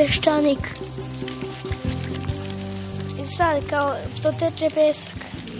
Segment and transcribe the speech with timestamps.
[0.00, 0.68] peščanik.
[3.22, 3.88] I sad kao
[4.22, 5.14] to teče pesak.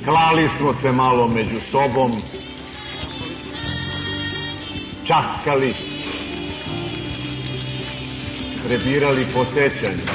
[0.04, 2.12] Klali smo se malo među sobom,
[5.06, 5.74] časkali,
[8.64, 10.06] prebirali po sećanju.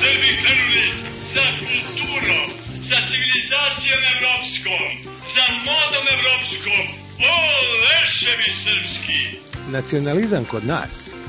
[0.00, 0.86] Srbi krenuli
[1.34, 2.48] za kulturom,
[2.88, 4.84] za civilizacijom evropskom,
[5.34, 6.84] za modom evropskom.
[7.32, 7.36] O,
[7.84, 9.20] leševi srpski!
[9.72, 11.03] Nacionalizam kod nas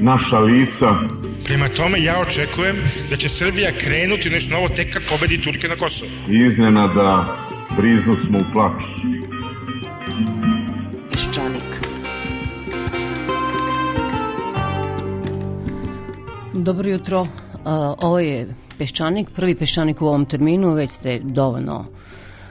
[0.00, 0.86] naša lica
[1.44, 2.76] Prema tome, ja očekujem
[3.10, 6.10] da će Srbija krenuti nešto novo tek kad pobedi Turke na Kosovo.
[6.48, 7.36] iznenada
[7.76, 8.86] briznu smo u plaću.
[11.10, 11.70] Peščanik.
[16.52, 17.26] Dobro jutro.
[17.64, 21.84] A, Ovo je Peščanik, prvi Peščanik u ovom terminu, već ste dovoljno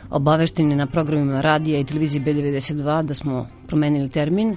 [0.10, 4.56] obavešteni na programima radija i televizije B92 da smo promenili termin.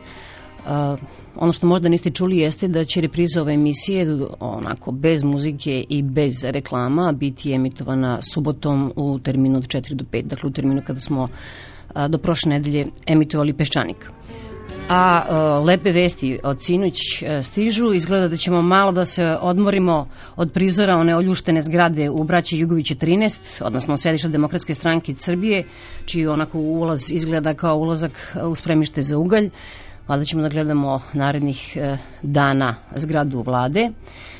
[1.36, 4.06] Ono što možda niste čuli jeste da će repriza ove emisije
[4.40, 10.22] onako bez muzike i bez reklama biti emitovana subotom u terminu od 4 do 5,
[10.22, 11.28] dakle u terminu kada smo
[11.94, 14.10] a, do prošle nedelje emitovali Peščanik.
[14.92, 17.92] A lepe vesti od sinoć e, stižu.
[17.92, 22.94] Izgleda da ćemo malo da se odmorimo od prizora one oljuštene zgrade u braći Jugoviće
[22.94, 25.64] 13, odnosno sedišta Demokratske stranke Srbije,
[26.04, 29.50] čiji onako ulaz izgleda kao ulazak u spremište za ugalj.
[30.10, 33.90] Valjda ćemo da gledamo narednih e, dana zgradu vlade.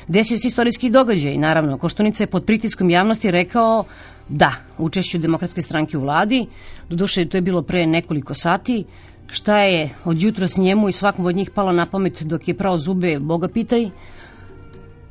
[0.07, 1.77] Desio se istorijski događaj, naravno.
[1.77, 3.83] Koštunica je pod pritiskom javnosti rekao
[4.29, 6.45] da, učešću Demokratske stranke u vladi.
[6.89, 8.83] Doduše, to je bilo pre nekoliko sati.
[9.27, 12.57] Šta je od jutra s njemu i svakom od njih palo na pamet dok je
[12.57, 13.89] prao zube, Boga pitaj.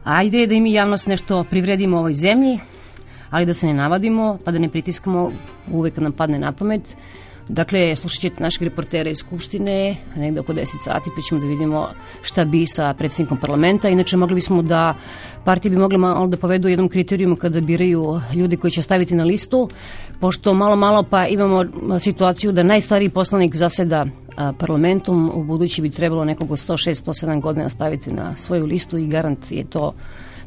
[0.04, 2.58] Ajde da i mi javnost nešto privredimo ovoj zemlji,
[3.30, 5.32] ali da se ne navadimo, pa da ne pritiskamo
[5.72, 6.96] uvek kad nam padne na pamet.
[7.52, 11.88] Dakle, slušat ćete našeg reportera iz Skupštine, negde oko 10 sati, pa ćemo da vidimo
[12.22, 13.88] šta bi sa predsjednikom parlamenta.
[13.88, 14.94] Inače, mogli bismo da,
[15.44, 19.24] partije bi mogle malo da povedu jednom kriterijumu kada biraju ljude koji će staviti na
[19.24, 19.68] listu,
[20.20, 21.64] pošto malo, malo pa imamo
[21.98, 24.06] situaciju da najstariji poslanik zaseda
[24.58, 29.50] parlamentom, u budući bi trebalo nekog od 106-107 godina staviti na svoju listu i garant
[29.50, 29.92] je to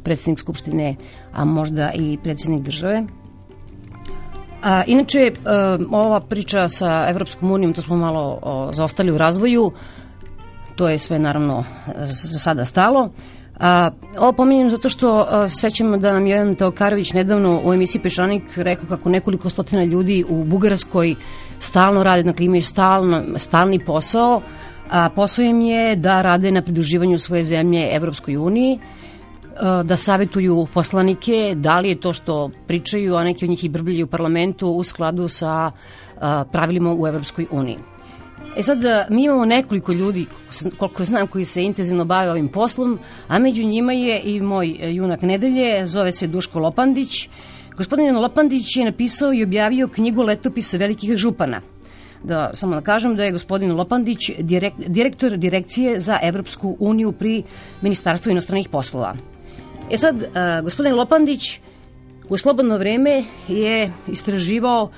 [0.03, 0.95] predsjednik Skupštine,
[1.33, 3.03] a možda i predsjednik države.
[4.63, 5.31] A, inače, e,
[5.91, 9.72] ova priča sa Evropskom unijom, to smo malo o, zaostali u razvoju,
[10.75, 11.63] to je sve naravno
[12.06, 13.09] za sada stalo.
[13.59, 18.01] A, ovo pominjem zato što a, sećam da nam je jedan Teokarović nedavno u emisiji
[18.01, 21.16] Pešanik rekao kako nekoliko stotina ljudi u Bugarskoj
[21.59, 24.41] stalno rade, dakle imaju stalno, stalni posao,
[24.90, 28.80] a posao im je da rade na pridruživanju svoje zemlje Evropskoj uniji,
[29.83, 34.05] da savjetuju poslanike da li je to što pričaju, a neki od njih i brbljaju
[34.05, 35.71] u parlamentu u skladu sa
[36.21, 37.77] a, pravilima u Evropskoj uniji.
[38.57, 38.77] E sad,
[39.09, 40.25] mi imamo nekoliko ljudi,
[40.77, 45.21] koliko znam, koji se intenzivno bave ovim poslom, a među njima je i moj junak
[45.21, 47.29] nedelje, zove se Duško Lopandić.
[47.77, 51.61] Gospodin Lopandić je napisao i objavio knjigu Letopisa velikih župana.
[52.23, 57.44] Da, samo da kažem da je gospodin Lopandić direk, direktor direkcije za Evropsku uniju pri
[57.81, 59.15] Ministarstvu inostranih poslova.
[59.89, 61.59] E sad, a, gospodin Lopandić
[62.30, 64.89] u slobodno vreme je istraživao,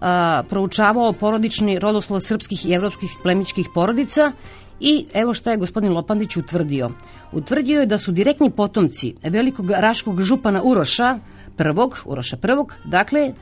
[0.00, 4.32] a, proučavao porodični rodoslov srpskih i evropskih plemičkih porodica
[4.80, 6.90] i evo šta je gospodin Lopandić utvrdio.
[7.32, 11.18] Utvrdio je da su direktni potomci velikog raškog župana Uroša,
[11.56, 13.32] prvog, Uroša prvog, dakle,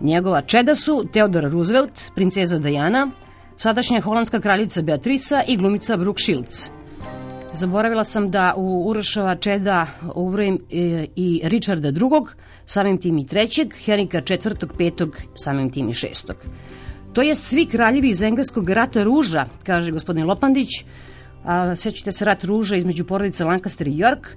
[0.00, 3.10] njegova čeda su Teodor Roosevelt, princeza Diana,
[3.56, 6.81] sadašnja holandska kraljica Beatrica i glumica Brooke Shields.
[7.54, 13.74] Zaboravila sam da u Urošava Čeda uvrojim e, i Richarda II, samim tim i trećeg,
[13.84, 16.36] Henrika IV, petog, samim tim i šestog.
[17.12, 20.68] To jest svi kraljevi iz engleskog rata ruža, kaže gospodin Lopandić,
[21.44, 24.36] a sećate se rat ruža između porodice Lancaster i York,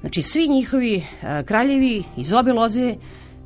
[0.00, 2.94] znači svi njihovi a, kraljevi iz obe loze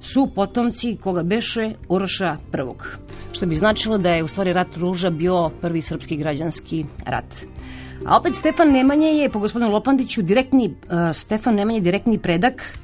[0.01, 2.99] su potomci koga beše Uroša I.
[3.33, 7.45] Što bi značilo da je u stvari rat ruža bio prvi srpski građanski rat.
[8.05, 12.79] A opet Stefan Nemanje je, po gospodinu Lopandiću, direktni, uh, Stefan Nemanje direktni predak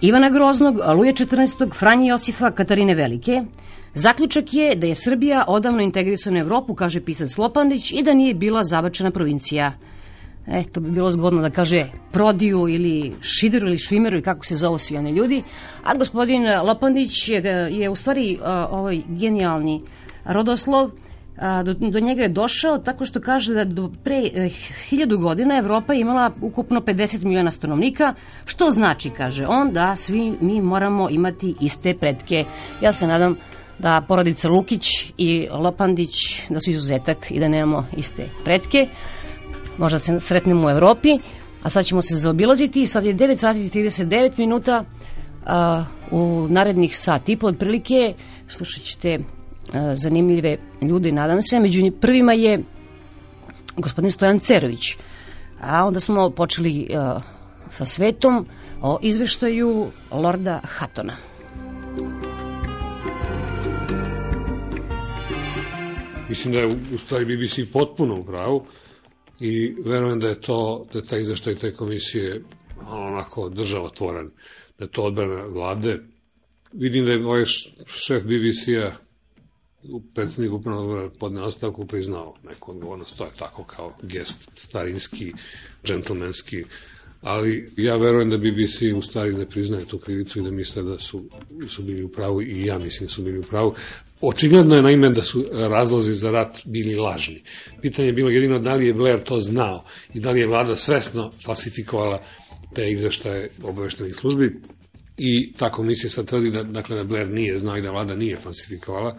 [0.00, 1.74] Ivana Groznog, Luje 14.
[1.74, 3.42] Franje Josifa, Katarine Velike.
[3.94, 8.34] Zaključak je da je Srbija odavno integrisana u Evropu, kaže pisac Lopandić, i da nije
[8.34, 9.72] bila zabačena provincija.
[10.46, 14.56] E, to bi bilo zgodno da kaže Prodiju ili Šideru ili Švimeru i kako se
[14.56, 15.42] zovu svi oni ljudi.
[15.82, 19.80] A gospodin Lopandić je, je u stvari uh, ovaj genijalni
[20.24, 20.90] rodoslov,
[21.38, 24.48] a, do, do njega je došao tako što kaže da do pre eh,
[24.88, 30.60] hiljadu godina Evropa imala ukupno 50 miliona stanovnika, što znači, kaže on, da svi mi
[30.60, 32.44] moramo imati iste pretke.
[32.82, 33.36] Ja se nadam
[33.78, 34.86] da porodica Lukić
[35.18, 36.12] i Lopandić
[36.48, 38.88] da su izuzetak i da nemamo iste pretke.
[39.78, 41.18] Možda se sretnemo u Evropi,
[41.62, 42.86] a sad ćemo se zaobilaziti.
[42.86, 44.84] Sad je 9 sati i 39 minuta.
[45.46, 48.14] A, u narednih sat i po otprilike
[48.48, 49.35] slušat ćete E,
[49.94, 51.60] zanimljive ljude, nadam se.
[51.60, 52.62] Među prvima je
[53.76, 54.96] gospodin Stojan Cerović.
[55.60, 57.22] A onda smo počeli uh,
[57.70, 58.46] sa svetom
[58.82, 61.16] o izveštaju Lorda Hattona.
[66.28, 68.66] Mislim da je u stvari BBC potpuno u pravu
[69.40, 72.42] i verujem da je to, da je taj izveštaj te komisije
[72.88, 74.30] onako državotvoran,
[74.78, 75.98] da je to odbrana vlade.
[76.72, 77.44] Vidim da je ovaj
[77.86, 79.05] šef BBC-a
[80.14, 85.32] predsednik upravnog podne ostavku priznao neku odgovornost, to je tako kao gest starinski,
[85.84, 86.64] džentlmenski,
[87.20, 90.98] ali ja verujem da BBC u stvari ne priznaje tu krivicu i da misle da
[90.98, 91.24] su,
[91.68, 93.74] su bili u pravu i ja mislim da su bili u pravu.
[94.20, 97.42] Očigledno je naime da su razlozi za rat bili lažni.
[97.82, 99.84] Pitanje je bilo jedino da li je Blair to znao
[100.14, 102.22] i da li je vlada svesno falsifikovala
[102.74, 104.60] te izveštaje obaveštenih službi
[105.18, 108.36] i ta komisija sad tvrdi da, dakle, da Blair nije znao i da vlada nije
[108.36, 109.18] falsifikovala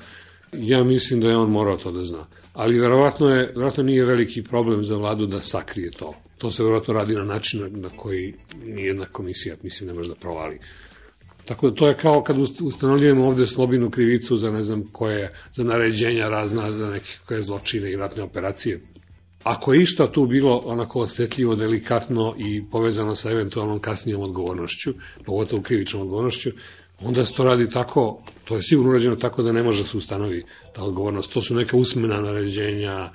[0.57, 2.25] Ja mislim da je on morao to da zna.
[2.53, 6.13] Ali verovatno, je, verovatno nije veliki problem za vladu da sakrije to.
[6.37, 8.33] To se verovatno radi na način na koji
[8.65, 10.59] nijedna komisija, mislim, ne može da provali.
[11.45, 15.63] Tako da to je kao kad ustanovljujemo ovde slobinu krivicu za ne znam koje, za
[15.63, 18.79] naređenja razna, za neke koje zločine i ratne operacije.
[19.43, 24.93] Ako je išta tu bilo onako osetljivo, delikatno i povezano sa eventualnom kasnijom odgovornošću,
[25.25, 26.51] pogotovo krivičnom odgovornošću,
[27.01, 29.97] onda se to radi tako, to je sigurno urađeno tako da ne može da se
[29.97, 31.31] ustanovi ta odgovornost.
[31.31, 33.11] To su neka usmena naređenja,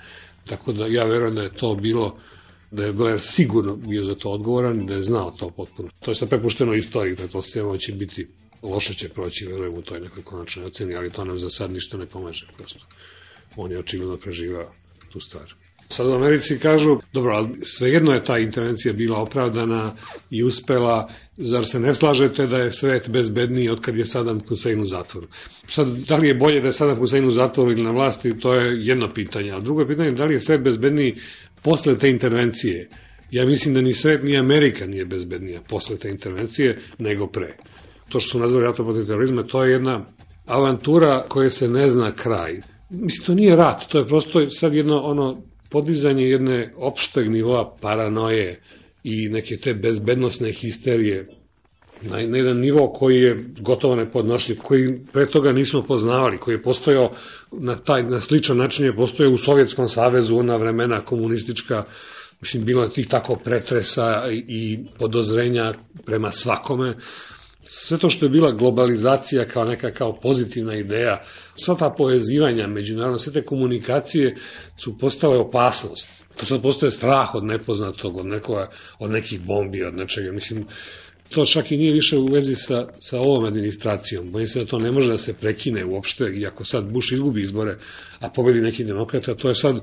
[0.48, 2.16] tako da ja verujem da je to bilo
[2.70, 5.88] da je Blair sigurno bio za to odgovoran i da je znao to potpuno.
[6.00, 8.28] To je sad prepušteno istoriji, da će biti
[8.62, 11.96] loše će proći, verujem u toj nekoj konačnoj oceni, ali to nam za sad ništa
[11.96, 12.84] ne pomaže, prosto.
[13.56, 14.70] On je očigledno preživao
[15.12, 15.54] tu stvar.
[15.92, 19.92] Sad u Americi kažu, dobro, ali svejedno je ta intervencija bila opravdana
[20.30, 24.80] i uspela, zar se ne slažete da je svet bezbedniji od kad je Saddam Hussein
[24.80, 25.26] u zatvoru?
[25.66, 28.54] Sad, da li je bolje da je Saddam Hussein u zatvoru ili na vlasti, to
[28.54, 31.14] je jedno pitanje, a drugo pitanje je da li je svet bezbedniji
[31.62, 32.88] posle te intervencije?
[33.30, 37.56] Ja mislim da ni svet ni Amerika nije bezbednija posle te intervencije nego pre.
[38.08, 40.04] To što su nazvali ratom protiv terorizma, to je jedna
[40.46, 42.60] avantura koje se ne zna kraj.
[42.90, 48.60] Mislim, to nije rat, to je prosto sad jedno ono podizanje jedne opšteg nivoa paranoje
[49.04, 51.28] i neke te bezbednostne histerije
[52.02, 56.62] na, na jedan nivo koji je gotovo nepodnošljiv, koji pre toga nismo poznavali, koji je
[56.62, 57.12] postojao
[57.52, 61.84] na, taj, na sličan način je postojao u Sovjetskom savezu na vremena komunistička,
[62.40, 65.74] mislim, bilo tih tako pretresa i podozrenja
[66.06, 66.94] prema svakome,
[67.62, 71.22] sve to što je bila globalizacija kao neka kao pozitivna ideja,
[71.54, 74.36] sva ta povezivanja međunarodno, sve te komunikacije
[74.76, 76.08] su postale opasnost.
[76.36, 80.32] To sad postoje strah od nepoznatog, od, nekoga, od nekih bombi, od nečega.
[80.32, 80.66] Mislim,
[81.28, 84.30] to čak i nije više u vezi sa, sa ovom administracijom.
[84.30, 87.76] Bojim se da to ne može da se prekine uopšte, i sad Bush izgubi izbore,
[88.20, 89.80] a pobedi neki demokrata, to je sad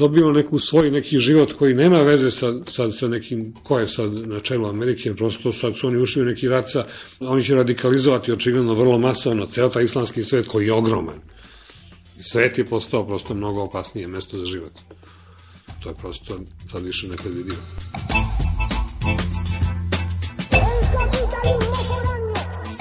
[0.00, 4.12] dobio neku svoj neki život koji nema veze sa, sa, sa nekim ko je sad
[4.12, 6.86] na čelu Amerike, prosto sad su oni ušli u neki rat sa,
[7.20, 11.20] oni će radikalizovati očigledno vrlo masovno ceo taj islamski svet koji je ogroman.
[12.20, 14.72] Svet je postao prosto mnogo opasnije mesto za život.
[15.82, 16.40] To je prosto
[16.72, 17.60] sad više nepredvidivo.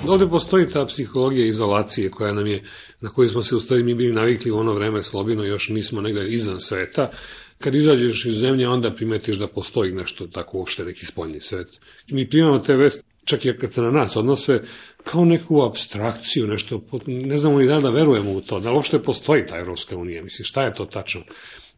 [0.10, 2.64] Ovde postoji ta psihologija izolacije koja nam je,
[3.02, 6.02] na koju smo se u stvari mi bili navikli u ono vreme slobino, još nismo
[6.02, 7.12] negde izvan sveta,
[7.58, 11.68] kad izađeš iz zemlje, onda primetiš da postoji nešto tako uopšte neki spoljni svet.
[12.08, 14.62] I mi primamo te vesti, čak i kad se na nas odnose,
[15.04, 19.46] kao neku abstrakciju, nešto, ne znamo ni da da verujemo u to, da uopšte postoji
[19.46, 21.22] ta Evropska unija, mislim, šta je to tačno?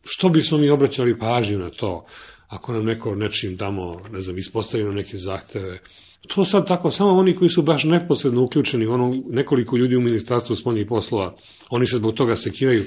[0.04, 2.06] Što bismo mi obraćali pažnju na to,
[2.48, 5.80] ako nam neko nečim tamo, ne znam, ispostavimo neke zahteve,
[6.28, 10.56] To sad tako, samo oni koji su baš neposredno uključeni, ono, nekoliko ljudi u ministarstvu
[10.56, 11.36] spoljnih poslova,
[11.70, 12.84] oni se zbog toga sekiraju,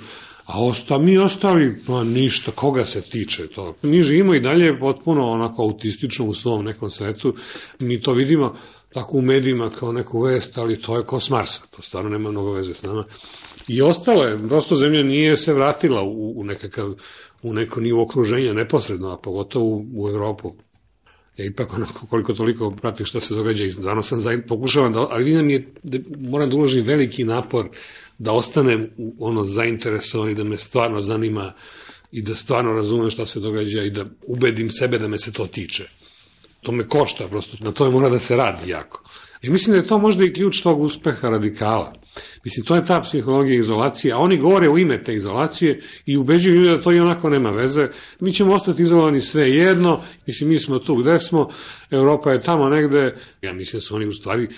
[0.46, 3.74] a osta, mi ostali, pa ništa, koga se tiče to.
[3.82, 7.34] Mi živimo i dalje potpuno onako autistično u svom nekom svetu,
[7.80, 8.54] mi to vidimo
[8.92, 12.30] tako u medijima kao neku vest, ali to je kao s Marsa, to stvarno nema
[12.30, 13.04] mnogo veze s nama.
[13.68, 16.94] I ostalo je, prosto zemlja nije se vratila u, u nekakav
[17.42, 20.52] u neko nivo okruženja neposredno, a pogotovo u, u Evropu
[21.36, 25.06] ja ipak onako koliko toliko pratim šta se događa i stvarno sam zain, pokušavam da,
[25.10, 27.68] ali vidim je, da moram da uložim veliki napor
[28.18, 31.52] da ostanem ono zainteresovan i da me stvarno zanima
[32.12, 35.46] i da stvarno razumem šta se događa i da ubedim sebe da me se to
[35.46, 35.88] tiče.
[36.60, 39.02] To me košta, prosto na to je mora da se radi jako.
[39.44, 41.92] I mislim da je to možda i ključ tog uspeha radikala.
[42.44, 46.54] Mislim, to je ta psihologija izolacije, a oni govore u ime te izolacije i ubeđuju
[46.54, 47.88] ljudi da to i onako nema veze.
[48.20, 51.50] Mi ćemo ostati izolovani sve jedno, mislim, mi smo tu gde smo,
[51.90, 54.48] Europa je tamo negde, ja mislim da su oni u stvari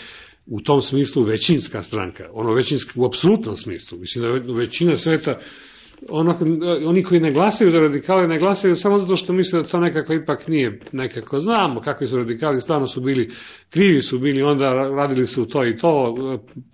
[0.47, 3.99] u tom smislu većinska stranka, ono većinska u apsolutnom smislu.
[3.99, 5.39] Mislim da većina sveta
[6.09, 6.39] ono,
[6.87, 10.13] oni koji ne glasaju za radikale, ne glasaju samo zato što misle da to nekako
[10.13, 11.41] ipak nije nekako.
[11.41, 13.31] Znamo kakvi su radikali, stvarno su bili,
[13.71, 16.15] krivi su bili, onda radili su to i to,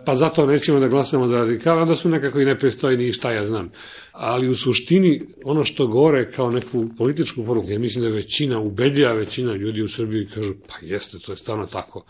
[0.05, 3.45] pa zato nećemo da glasamo za radikale, onda su nekako i nepristojni i šta ja
[3.45, 3.71] znam.
[4.11, 8.59] Ali u suštini, ono što gore kao neku političku poruku, ja mislim da je većina,
[8.59, 12.05] ubedlja većina ljudi u Srbiji kažu, pa jeste, to je stvarno tako.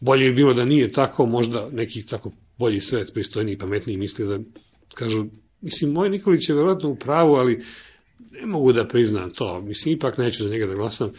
[0.00, 4.38] Bolje bi bilo da nije tako, možda nekih tako bolji svet, pristojniji pametniji misli da
[4.94, 5.24] kažu
[5.64, 7.64] Mislim, moj Nikolić je verovatno u pravu, ali
[8.30, 9.60] ne mogu da priznam to.
[9.60, 11.12] Mislim, ipak neću za njega da glasam.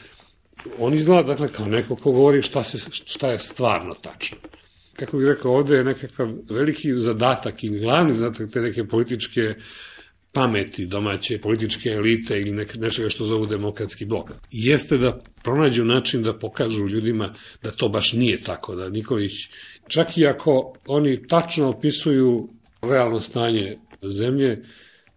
[0.80, 4.38] On izgleda, dakle, kao neko ko govori šta, se, šta je stvarno tačno.
[4.96, 9.56] Kako bih rekao, ovde je nekakav veliki zadatak i glavni zadatak te neke političke
[10.32, 14.32] pameti domaće političke elite ili nek, nečega što zovu demokratski blok.
[14.52, 17.34] Jeste da pronađu način da pokažu ljudima
[17.64, 19.34] da to baš nije tako, da Nikolić,
[19.88, 22.50] čak i ako oni tačno opisuju
[22.82, 23.78] realno stanje
[24.12, 24.64] zemlje,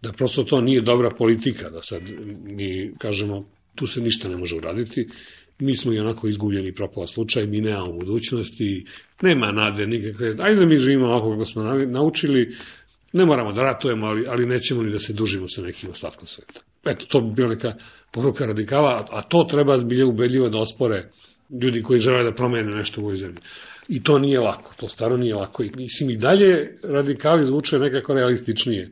[0.01, 2.01] da prosto to nije dobra politika, da sad
[2.43, 5.09] mi kažemo tu se ništa ne može uraditi,
[5.59, 8.85] mi smo i onako izgubljeni propao slučaj, mi nemamo budućnosti,
[9.21, 12.55] nema nade nikakve, ajde da mi živimo ovako kako smo naučili,
[13.13, 16.59] ne moramo da ratujemo, ali, ali nećemo ni da se dužimo sa nekim ostatkom sveta.
[16.85, 17.73] Eto, to bi bila neka
[18.11, 21.09] poruka radikala, a to treba zbilje ubedljivo da ospore
[21.61, 23.41] ljudi koji žele da promene nešto u ovoj zemlji.
[23.89, 25.63] I to nije lako, to stvarno nije lako.
[25.63, 28.89] I, mislim, i dalje radikali zvuče nekako realističnije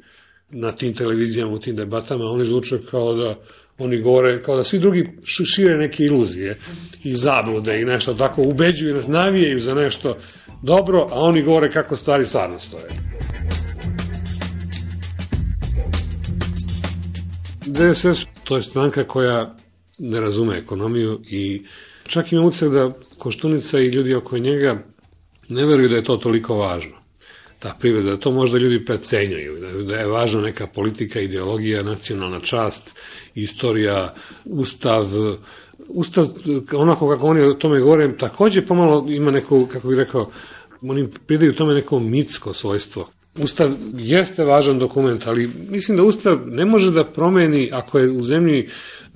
[0.50, 3.36] na tim televizijama, u tim debatama, oni zvuče kao da
[3.78, 5.10] oni govore, kao da svi drugi
[5.46, 6.58] šire neke iluzije
[7.04, 10.18] i zablude i nešto tako, ubeđuju nas, navijaju za nešto
[10.62, 12.90] dobro, a oni govore kako stvari stvarno stoje.
[17.66, 19.56] DSS to je stranka koja
[19.98, 21.62] ne razume ekonomiju i
[22.08, 24.84] čak imam utisak da Koštunica i ljudi oko njega
[25.50, 26.98] ne veruju da je to toliko važno.
[27.60, 32.40] Ta privreda, da to možda ljudi precenjaju, da, da je važna neka politika, ideologija, nacionalna
[32.40, 32.92] čast,
[33.36, 34.14] istorija,
[34.46, 35.08] ustav,
[35.88, 36.28] ustav,
[36.74, 40.32] onako kako oni o tome govore, takođe pomalo ima neko, kako bih rekao,
[40.82, 43.10] oni pridaju tome neko mitsko svojstvo.
[43.38, 48.24] Ustav jeste važan dokument, ali mislim da Ustav ne može da promeni ako je u
[48.24, 48.70] zemlji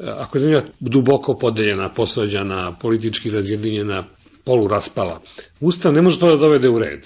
[0.08, 4.04] ako je zemlja duboko podeljena, posvađana, politički razjedinjena,
[4.44, 5.22] poluraspala,
[5.60, 7.06] Ustav ne može to da dovede u red.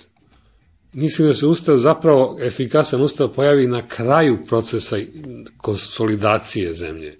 [0.93, 4.97] Mislim da se Ustav zapravo, efikasan Ustav pojavi na kraju procesa
[5.57, 7.17] konsolidacije zemlje.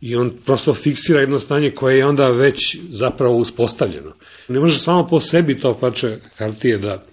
[0.00, 4.12] I on prosto fiksira jedno stanje koje je onda već zapravo uspostavljeno.
[4.48, 7.04] Ne može samo po sebi to pače hartije da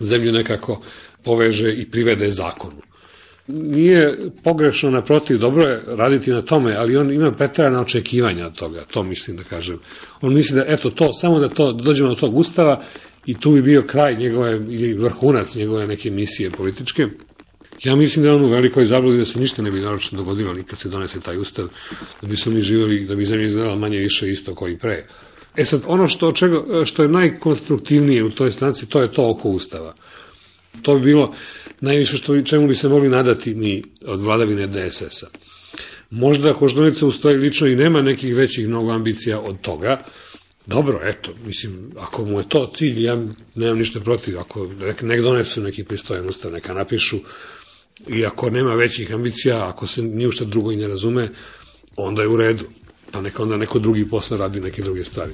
[0.00, 0.82] zemlju nekako
[1.24, 2.89] poveže i privede zakonu
[3.52, 8.84] nije pogrešno, naprotiv, dobro je raditi na tome, ali on ima pretrana očekivanja od toga,
[8.90, 9.78] to mislim da kažem.
[10.20, 12.82] On misli da, eto, to, samo da to, da dođemo do tog ustava
[13.26, 17.06] i tu bi bio kraj njegove, ili vrhunac njegove neke misije političke.
[17.84, 20.52] Ja mislim da je on u velikoj zabludi da se ništa ne bi naročno dogodilo
[20.54, 21.68] nikad se donese taj ustav,
[22.22, 25.02] da bi su mi živjeli, da bi zemlja izgledala manje više isto koji pre.
[25.56, 29.48] E sad, ono što, čega, što je najkonstruktivnije u toj stranci, to je to oko
[29.48, 29.94] ustava.
[30.82, 31.34] To bi bilo,
[31.80, 35.26] najviše što, čemu bi se mogli nadati mi od vladavine DSS-a.
[36.10, 40.04] Možda Koštunica u stvari lično i nema nekih većih mnogo ambicija od toga,
[40.66, 43.24] Dobro, eto, mislim, ako mu je to cilj, ja
[43.54, 44.38] nemam ništa protiv.
[44.38, 47.18] Ako nek, nek donesu neki pristojan ustav, neka napišu,
[48.08, 51.28] i ako nema većih ambicija, ako se ni u šta drugo i ne razume,
[51.96, 52.64] onda je u redu.
[53.12, 55.32] Pa neka onda neko drugi posle radi neke druge stvari.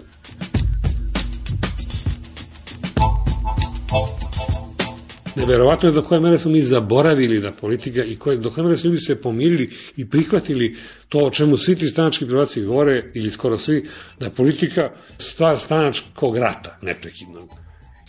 [5.37, 8.77] Neverovatno je do koje mere smo mi zaboravili da politika i koje, do koje mere
[8.77, 10.77] smo ljudi se pomirili i prihvatili
[11.09, 13.85] to o čemu svi ti stranački prvaci govore, ili skoro svi,
[14.21, 17.51] da politika stvar stranačkog rata, neprekidnog.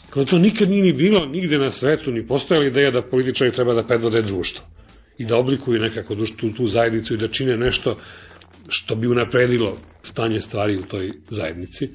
[0.09, 3.73] Kao to nikad nije ni bilo nigde na svetu, ni postojala ideja da političari treba
[3.73, 4.65] da predvode društvo
[5.17, 7.97] i da oblikuju nekako tu, tu zajednicu i da čine nešto
[8.67, 11.89] što bi unapredilo stanje stvari u toj zajednici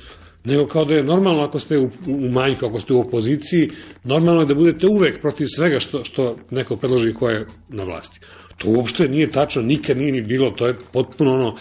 [0.45, 3.71] nego kao da je normalno ako ste u, u manjku, ako ste u opoziciji,
[4.05, 8.21] normalno je da budete uvek protiv svega što, što neko predloži ko je na vlasti.
[8.59, 11.57] To uopšte nije tačno, nikad nije ni bilo, to je potpuno ono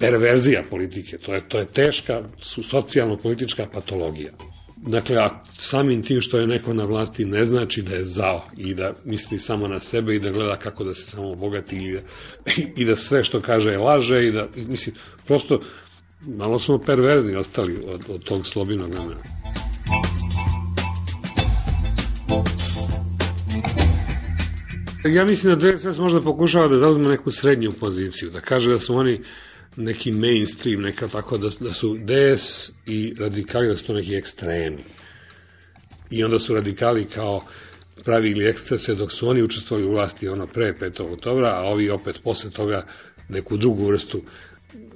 [0.00, 4.32] perverzija politike, to je, to je teška socijalno-politička patologija.
[4.86, 8.74] Dakle, a samim tim što je neko na vlasti ne znači da je zao i
[8.74, 12.00] da misli samo na sebe i da gleda kako da se samo obogati i da,
[12.82, 15.60] i da sve što kaže je laže i da, mislim, prosto
[16.26, 19.20] malo smo perverzni ostali od, od tog slobinog vremena.
[25.04, 28.94] Ja mislim da DSS možda pokušava da zauzme neku srednju poziciju, da kaže da su
[28.94, 29.20] oni
[29.76, 34.84] neki mainstream, neka tako da, da su DS i radikali da su to neki ekstremi.
[36.10, 37.44] I onda su radikali kao
[38.04, 41.12] pravili ekscese dok su oni učestvovali u vlasti ono pre 5.
[41.12, 42.86] oktobra, a ovi opet posle toga
[43.28, 44.22] neku drugu vrstu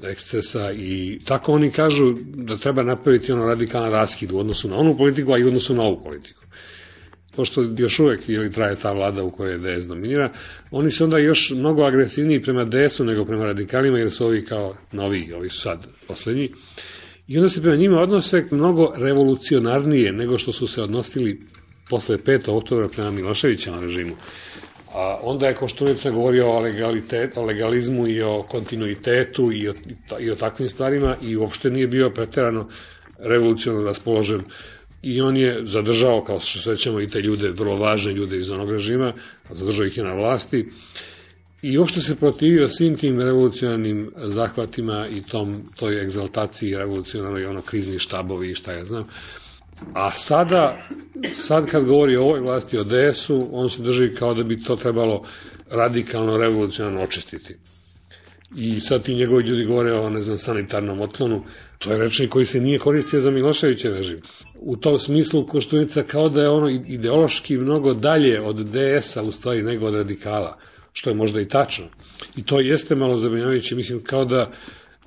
[0.02, 4.96] ekscesa i tako oni kažu da treba napraviti ono radikalan raskid u odnosu na onu
[4.96, 6.40] politiku, a i u odnosu na ovu politiku.
[7.36, 10.32] Pošto još uvek ili traje ta vlada u kojoj DS dominira,
[10.70, 14.74] oni su onda još mnogo agresivniji prema DS-u nego prema radikalima, jer su ovi kao
[14.92, 16.50] novi, ovi su sad poslednji.
[17.28, 21.40] I onda se prema njima odnose mnogo revolucionarnije nego što su se odnosili
[21.90, 22.50] posle 5.
[22.50, 24.16] oktobra prema Miloševićevom režimu.
[24.94, 29.74] A onda je Koštunica govorio o, legalitet, o legalizmu i o kontinuitetu i o,
[30.20, 32.68] i o takvim stvarima i uopšte nije bio preterano
[33.18, 34.42] revolucionarno raspoložen
[35.02, 38.70] i on je zadržao, kao što svećamo, i te ljude, vrlo važne ljude iz onog
[38.70, 39.12] režima,
[39.50, 40.66] zadržao ih je na vlasti
[41.62, 47.98] i uopšte se protivio svim tim revolucionarnim zahvatima i tom, toj egzaltaciji revolucionarnoj, ono, krizni
[47.98, 49.08] štabovi i šta ja znam.
[49.94, 50.78] A sada,
[51.32, 54.76] sad kad govori o ovoj vlasti o DS-u, on se drži kao da bi to
[54.76, 55.24] trebalo
[55.70, 57.56] radikalno, revolucionarno očistiti.
[58.56, 61.44] I sad ti njegovi ljudi govore o, ne znam, sanitarnom otlonu,
[61.78, 64.20] to je rečnik koji se nije koristio za Miloševićev režim.
[64.54, 69.62] U tom smislu Koštunica kao da je ono ideološki mnogo dalje od DS-a u stvari
[69.62, 70.58] nego od radikala,
[70.92, 71.86] što je možda i tačno.
[72.36, 74.50] I to jeste malo zabrinjavajuće, mislim, kao da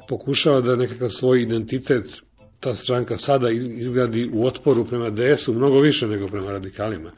[0.07, 2.21] pokušava da nekakav svoj identitet
[2.61, 7.11] ta stranka sada izgradi u otporu prema DS-u mnogo više nego prema radikalima.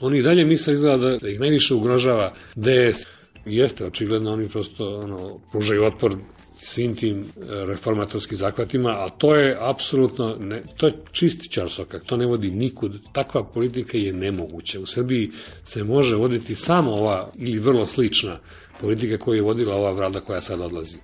[0.00, 3.06] Oni i dalje misle izgleda da ih najviše ugrožava DS.
[3.44, 6.16] Jeste, očigledno oni prosto ono, pružaju otpor
[6.62, 7.24] svim tim e,
[7.66, 12.98] reformatorskim zakvatima, a to je apsolutno, ne, to je čisti čarsokak, to ne vodi nikud.
[13.12, 14.80] Takva politika je nemoguća.
[14.80, 15.30] U Srbiji
[15.64, 18.38] se može voditi samo ova ili vrlo slična
[18.80, 20.96] politika koju je vodila ova vlada koja sad odlazi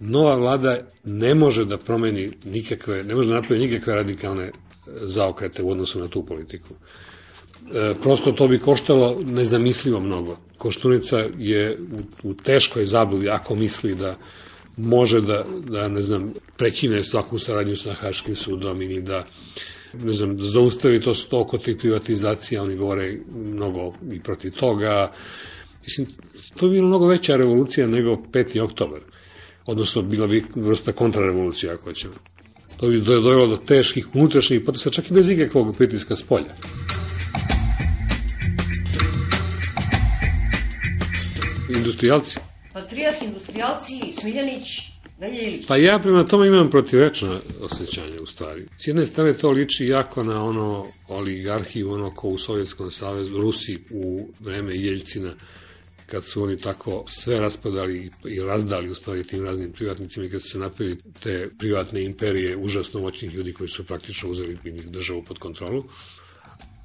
[0.00, 4.52] nova vlada ne može da promeni nikakve, ne može da napravi nikakve radikalne e,
[5.02, 6.74] zaokrete u odnosu na tu politiku.
[7.74, 10.38] E, prosto to bi koštalo nezamislivo mnogo.
[10.58, 11.78] Koštunica je
[12.22, 14.16] u, u teškoj zabludi ako misli da
[14.76, 19.24] može da, da ne znam, prekine svaku saradnju sa Haškim sudom ili da
[20.02, 25.12] ne znam, da zaustavi to sto oko tih privatizacija, oni govore mnogo i protiv toga.
[25.82, 26.06] Mislim,
[26.56, 28.60] to bi bilo mnogo veća revolucija nego 5.
[28.60, 29.00] oktober
[29.66, 32.14] odnosno bila bi vrsta kontrarevolucija ako ćemo.
[32.76, 36.54] To bi dojelo do teških unutrašnjih potesa, čak i bez ikakvog pritiska s polja.
[41.76, 42.38] Industrijalci.
[42.72, 44.64] Patrijarh, industrijalci, Smiljanić,
[45.20, 45.66] Veljelić.
[45.66, 48.66] Pa ja prema tome imam protivrečno osjećanje u stvari.
[48.76, 53.78] S jedne strane to liči jako na ono oligarhiju, ono ko u Sovjetskom savezu, Rusi
[53.90, 55.34] u vreme Jeljcina,
[56.06, 60.42] kad su oni tako sve raspadali i razdali u stvari tim raznim privatnicima i kad
[60.42, 65.38] su se napravili te privatne imperije užasno moćnih ljudi koji su praktično uzeli državu pod
[65.38, 65.84] kontrolu.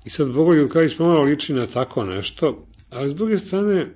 [0.05, 3.87] I sad Bogoljub kao pomalo liči na tako nešto, ali s druge strane,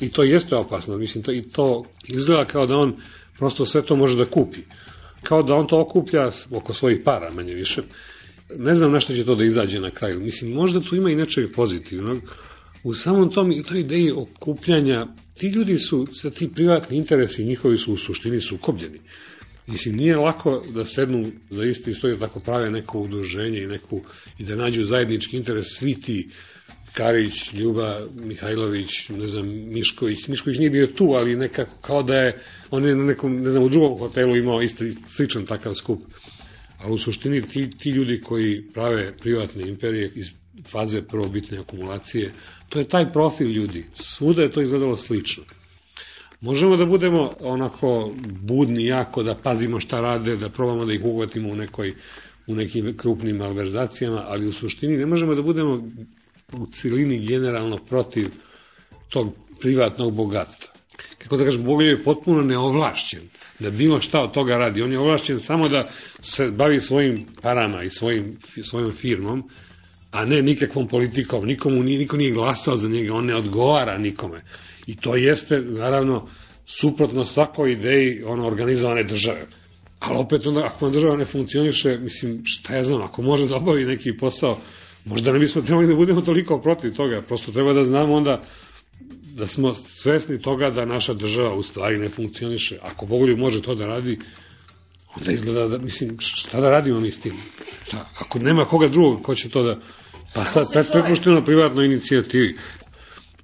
[0.00, 2.96] i to jeste opasno, mislim, to, i to izgleda kao da on
[3.38, 4.60] prosto sve to može da kupi.
[5.22, 7.82] Kao da on to okuplja oko svojih para, manje više.
[8.56, 10.20] Ne znam na što će to da izađe na kraju.
[10.20, 12.18] Mislim, možda tu ima i nečeg pozitivnog,
[12.84, 15.06] u samom tom i toj ideji okupljanja,
[15.38, 19.00] ti ljudi su, sa ti privatni interesi njihovi su u suštini sukobljeni.
[19.66, 24.00] Mislim, nije lako da sednu za isti stoj da tako prave neko udruženje i, neku,
[24.38, 26.28] i da nađu zajednički interes svi ti
[26.92, 30.28] Karić, Ljuba, Mihajlović, ne znam, Mišković.
[30.28, 32.38] Mišković nije bio tu, ali nekako kao da je,
[32.70, 36.02] on je na nekom, ne znam, u drugom hotelu imao isti, sličan takav skup.
[36.78, 40.30] Ali u suštini ti, ti ljudi koji prave privatne imperije iz
[40.68, 42.32] faze prvobitne akumulacije,
[42.68, 43.86] to je taj profil ljudi.
[43.94, 45.44] Svuda je to izgledalo slično.
[46.40, 51.48] Možemo da budemo onako budni jako, da pazimo šta rade, da probamo da ih uhvatimo
[51.48, 51.94] u nekoj
[52.46, 55.88] u nekim krupnim malverzacijama, ali u suštini ne možemo da budemo
[56.52, 58.28] u cilini generalno protiv
[59.08, 60.72] tog privatnog bogatstva.
[61.18, 63.20] Kako da kažem, Bogoljub je potpuno neovlašćen
[63.58, 64.82] da bilo šta od toga radi.
[64.82, 65.88] On je ovlašćen samo da
[66.20, 69.50] se bavi svojim parama i svojim, svojom firmom,
[70.10, 71.46] a ne nikakvom politikom.
[71.46, 74.42] Nikomu niko nije glasao za njega, on ne odgovara nikome.
[74.86, 76.26] I to jeste, naravno,
[76.66, 79.46] suprotno svakoj ideji ono, organizovane države.
[79.98, 83.56] Ali opet onda, ako vam država ne funkcioniše, mislim, šta ja znam, ako može da
[83.56, 84.58] obavi neki posao,
[85.04, 88.42] možda ne bismo trebali da budemo toliko protiv toga, prosto treba da znamo onda
[89.34, 92.78] da smo svesni toga da naša država u stvari ne funkcioniše.
[92.82, 94.18] Ako Bogoljub može to da radi,
[95.16, 97.32] onda izgleda da, mislim, šta da radimo mi s tim?
[97.86, 98.10] Šta?
[98.18, 99.78] Ako nema koga drugog, ko će to da...
[100.34, 102.56] Pa sad, prepušteno privatnoj inicijativi.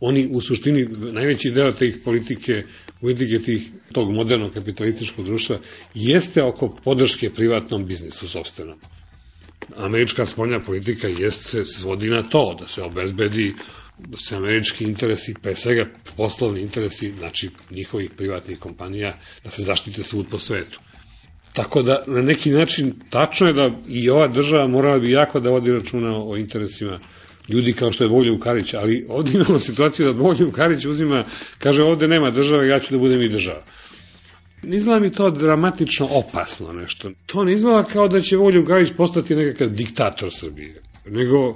[0.01, 2.63] Oni u suštini, najveći deo tih politike,
[3.01, 5.59] politike tih, tog modernog kapitalističkog društva,
[5.95, 8.79] jeste oko podrške privatnom biznisu sobstvenom.
[9.77, 13.55] Američka spoljna politika jest se svodi na to, da se obezbedi
[13.99, 20.03] da se američki interesi, pre svega poslovni interesi, znači njihovih privatnih kompanija, da se zaštite
[20.03, 20.81] svud po svetu.
[21.57, 25.51] Tako da, na neki način, tačno je da i ova država morala bi jako da
[25.51, 26.99] vodi računa o interesima
[27.49, 31.25] ljudi kao što je Bogoljub Karić, ali ovdje imamo situaciju da Bogoljub Karić uzima,
[31.59, 33.63] kaže ovde nema države, ja ću da budem i država.
[34.63, 37.11] Ne izgleda mi to dramatično opasno nešto.
[37.27, 41.55] To ne izgleda kao da će Bogoljub Karić postati nekakav diktator Srbije, nego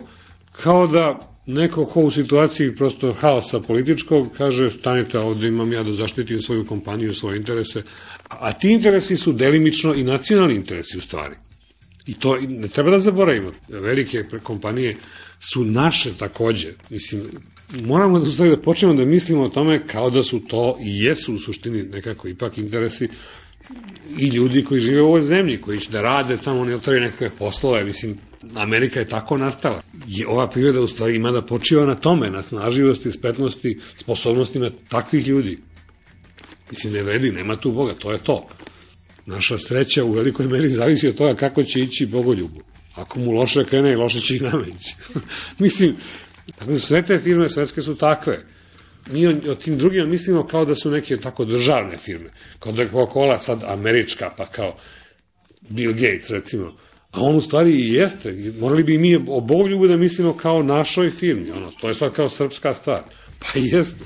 [0.53, 1.19] kao da
[1.55, 6.65] neko ko u situaciji prosto haosa političkog kaže stanite ovde imam ja da zaštitim svoju
[6.65, 7.83] kompaniju, svoje interese,
[8.29, 11.35] a ti interesi su delimično i nacionalni interesi u stvari.
[12.07, 13.53] I to ne treba da zaboravimo.
[13.69, 14.97] Velike kompanije
[15.39, 16.73] su naše takođe.
[16.91, 17.23] Mislim,
[17.83, 21.35] moramo da, ustavi, da počnemo da mislimo o tome kao da su to i jesu
[21.35, 23.09] u suštini nekako ipak interesi
[24.19, 27.31] i ljudi koji žive u ovoj zemlji, koji će da rade tamo, ne otvaraju nekakve
[27.39, 28.19] poslove, mislim,
[28.55, 29.83] Amerika je tako nastala.
[30.07, 35.27] Je, ova priroda u stvari ima da počiva na tome, na snaživosti, spretnosti, sposobnostima takvih
[35.27, 35.59] ljudi.
[36.71, 38.49] Mislim, ne vredi, nema tu Boga, to je to.
[39.27, 42.61] Naša sreća u velikoj meri zavisi od toga kako će ići Bogoljubu.
[42.95, 44.95] Ako mu loše krene, loše će i nama ići.
[45.59, 45.97] Mislim,
[46.59, 48.45] tako da sve te firme svetske su takve.
[49.11, 52.31] Mi o, o tim drugima mislimo kao da su neke tako državne firme.
[52.59, 54.77] Kao da je Coca-Cola sad američka, pa kao
[55.69, 56.77] Bill Gates, recimo
[57.13, 58.53] A on u stvari i jeste.
[58.61, 61.51] Morali bi mi o Bogoljubu da mislimo kao našoj firmi.
[61.51, 63.03] Ono, to je sad kao srpska stvar.
[63.39, 64.05] Pa jeste.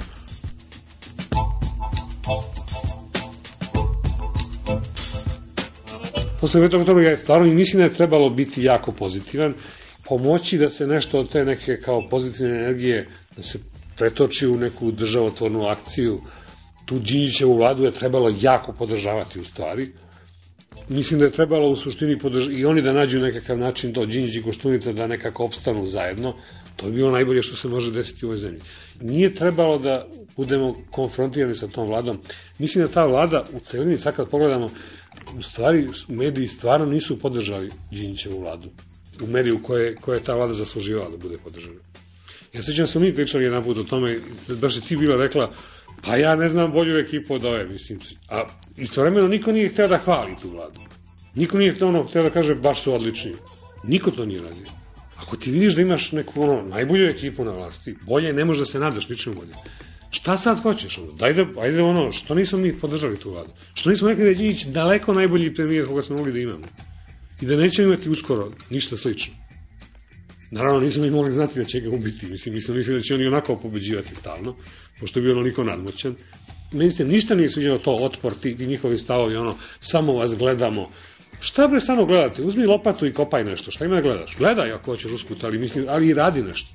[6.40, 9.54] Posle toga toga ja stvarno i mislim da je trebalo biti jako pozitivan,
[10.04, 13.58] pomoći da se nešto od te neke kao pozitivne energije, da se
[13.96, 16.20] pretoči u neku državotvornu akciju,
[16.84, 19.92] tu Đinjićevu vladu je trebalo jako podržavati u stvari,
[20.88, 22.46] mislim da je trebalo u suštini podrž...
[22.52, 26.34] i oni da nađu nekakav način to Đinđi i Koštunica da nekako opstanu zajedno,
[26.76, 28.60] to bi bilo najbolje što se može desiti u ovoj zemlji.
[29.00, 30.06] Nije trebalo da
[30.36, 32.18] budemo konfrontirani sa tom vladom.
[32.58, 34.70] Mislim da ta vlada u celini, sad kad pogledamo,
[35.38, 38.68] u stvari mediji stvarno nisu podržali Đinjićevu vladu
[39.22, 41.80] u meri u koje, koje je ta vlada zasluživala da bude podržana.
[42.52, 45.52] Ja sećam se mi pričali jedan put o tome, baš je ti bila rekla,
[46.06, 47.98] Pa ja ne znam bolju ekipu od ove, mislim.
[48.28, 48.44] A
[48.76, 50.80] istovremeno niko nije hteo da hvali tu vladu.
[51.34, 53.32] Niko nije hteo, ono, hteo da kaže baš su odlični.
[53.84, 54.66] Niko to nije radio.
[55.16, 58.66] Ako ti vidiš da imaš neku ono, najbolju ekipu na vlasti, bolje ne može da
[58.66, 59.52] se nadaš ničemu bolje.
[60.10, 60.98] Šta sad hoćeš?
[60.98, 61.12] Ono?
[61.12, 63.50] Daj da, ajde ono, što nismo mi podržali tu vladu?
[63.74, 66.66] Što nismo rekli da je Đinjić daleko najbolji premijer koga smo mogli da imamo?
[67.40, 69.34] I da nećemo imati uskoro ništa slično.
[70.50, 72.26] Naravno, nismo mi mogli znati da će ga ubiti.
[72.26, 74.56] Mislim, mislim, mislim da će oni onako pobeđivati stalno
[75.00, 76.14] pošto je bio onoliko nadmoćan.
[76.72, 80.90] Meni se ništa nije sviđalo to, otpor, ti, ti njihovi stavovi, ono, samo vas gledamo.
[81.40, 82.42] Šta bre samo gledate?
[82.42, 83.70] Uzmi lopatu i kopaj nešto.
[83.70, 84.36] Šta ima da gledaš?
[84.38, 86.68] Gledaj ako hoćeš usput, ali, mislim, ali i radi nešto.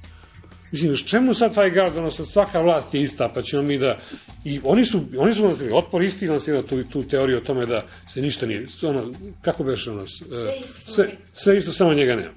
[0.71, 3.97] Mislim, čemu sad taj gard, ono, sad svaka vlast je ista, pa ćemo mi da...
[4.45, 7.83] I oni su, oni su lansirali, otpor isti lansirao tu, tu teoriju o tome da
[8.13, 10.27] se ništa nije, ono, kako beše ono, sve
[10.63, 12.33] isto, sve, sve isto samo njega nema.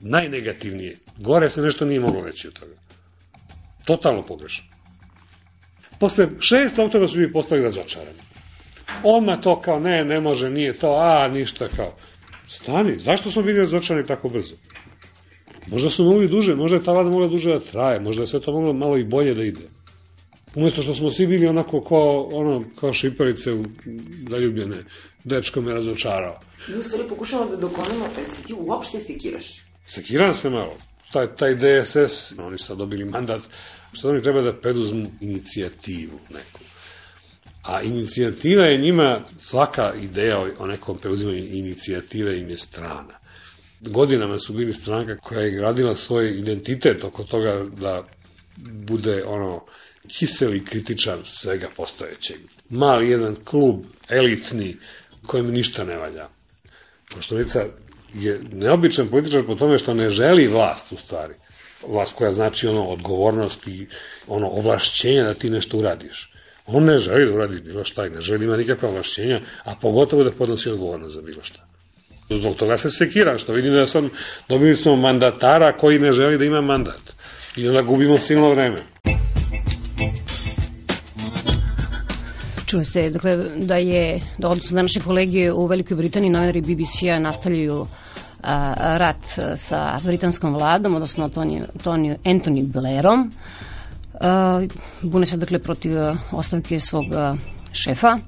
[0.00, 0.98] Najnegativnije.
[1.18, 2.74] Gore se nešto nije moglo reći od toga.
[3.84, 4.64] Totalno pogrešno.
[6.00, 8.18] Posle šest oktobra su bili postali razočarani.
[9.02, 11.94] Odmah to kao, ne, ne može, nije to, a, ništa kao.
[12.48, 14.54] Stani, zašto smo bili razočarani tako brzo?
[15.66, 18.40] Možda smo mogli duže, možda je ta vlada mogla duže da traje, možda je sve
[18.40, 19.68] to moglo malo i bolje da ide.
[20.54, 23.64] Umesto što smo svi bili onako kao, ono, kao šiparice u
[24.30, 24.76] zaljubljene,
[25.24, 26.40] dečko me razočarao.
[26.68, 29.67] Mi u stvari pokušamo da dokonamo, da se ti uopšte sekiraš.
[29.88, 30.76] Sekiram se malo.
[31.12, 33.42] Taj, taj DSS, oni sad dobili mandat,
[33.94, 36.60] sad oni treba da preduzmu inicijativu neku.
[37.62, 43.18] A inicijativa je njima, svaka ideja o nekom preuzimanju inicijative im je strana.
[43.80, 48.04] Godinama su bili stranka koja je gradila svoj identitet oko toga da
[48.56, 49.64] bude ono
[50.08, 52.36] kiseli kritičar svega postojećeg.
[52.70, 54.76] Mali jedan klub, elitni,
[55.26, 56.28] kojem ništa ne valja.
[57.14, 57.66] Koštunica
[58.14, 61.34] je neobičan političar po tome što ne želi vlast u stvari.
[61.88, 63.86] Vlast koja znači ono odgovornost i
[64.26, 66.32] ono ovlašćenja da ti nešto uradiš.
[66.66, 69.74] On ne želi da uradi bilo šta i ne želi da ima nikakva ovlašćenja, a
[69.80, 71.68] pogotovo da podnosi odgovornost za bilo šta.
[72.30, 74.10] Zbog toga se sekiram, što vidim da sam,
[74.48, 77.00] dobili smo mandatara koji ne želi da ima mandat.
[77.56, 78.82] I onda gubimo silno vreme.
[82.68, 87.86] Čuli ste, dakle, da je, da odnosno naše kolege u Velikoj Britaniji, novinari BBC-a nastavljaju
[88.42, 89.24] a, rat
[89.56, 93.32] sa britanskom vladom, odnosno Tony, Tony, Anthony Blairom.
[94.20, 94.60] A,
[95.02, 95.96] bune se, dakle, protiv
[96.32, 97.04] ostavke svog
[97.72, 98.18] šefa.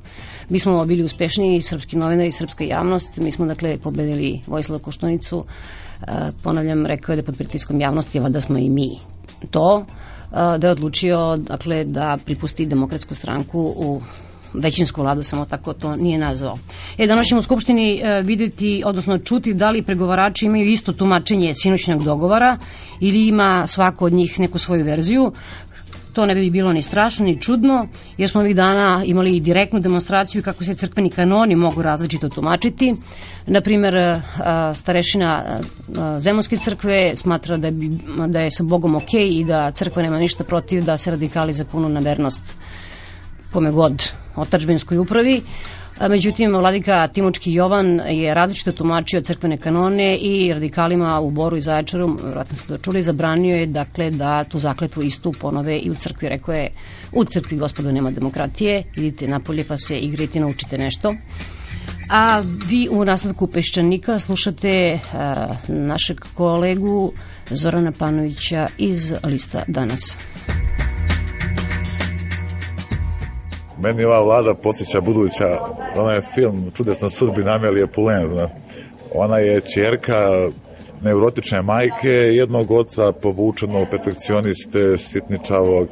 [0.48, 3.16] Mi smo bili uspešniji, srpski novinari i srpska javnost.
[3.16, 5.44] Mi smo, dakle, pobedili Vojislava Koštunicu.
[6.07, 8.90] A, ponavljam, rekao je da pod pritiskom javnosti, valjda smo i mi
[9.50, 9.85] to
[10.31, 14.00] da je odlučio dakle, da pripusti demokratsku stranku u
[14.55, 16.57] većinsku vladu, samo tako to nije nazvao.
[16.99, 21.55] E, danas ćemo u Skupštini e, videti, odnosno čuti da li pregovarači imaju isto tumačenje
[21.55, 22.57] sinoćnog dogovora
[23.01, 25.33] ili ima svako od njih neku svoju verziju.
[26.13, 27.87] To ne bi bilo ni strašno ni čudno,
[28.19, 32.95] jer smo ovih dana imali direktnu demonstraciju kako se crkveni kanoni mogu različito tumačiti.
[33.47, 34.21] Naprimer, e,
[34.75, 37.91] starešina e, Zemunske crkve smatra da, bi,
[38.27, 41.65] da je sa Bogom ok i da crkva nema ništa protiv da se radikali za
[41.65, 42.43] punu na vernost
[43.53, 44.05] kome god
[44.37, 45.43] otačbinskoj upravi.
[46.09, 52.19] Međutim, vladika Timočki Jovan je različito tumačio crkvene kanone i radikalima u Boru i Zaječaru,
[52.23, 56.29] vratno ste to čuli, zabranio je dakle da tu zakletvu istu ponove i u crkvi.
[56.29, 56.71] Rekao je,
[57.13, 61.15] u crkvi gospodo nema demokratije, idite napolje pa se igrite naučite nešto.
[62.11, 67.13] A vi u nastavku Peščanika slušate a, našeg kolegu
[67.51, 70.17] Zorana Panovića iz Lista danas.
[73.83, 75.59] Meni ova vlada posjeća buduća,
[75.97, 78.49] ona je film Čudesna sudbina Amelije Pulen, zna.
[79.14, 80.49] Ona je čerka
[81.03, 85.88] neurotične majke, jednog oca povučenog perfekcioniste, sitničavog.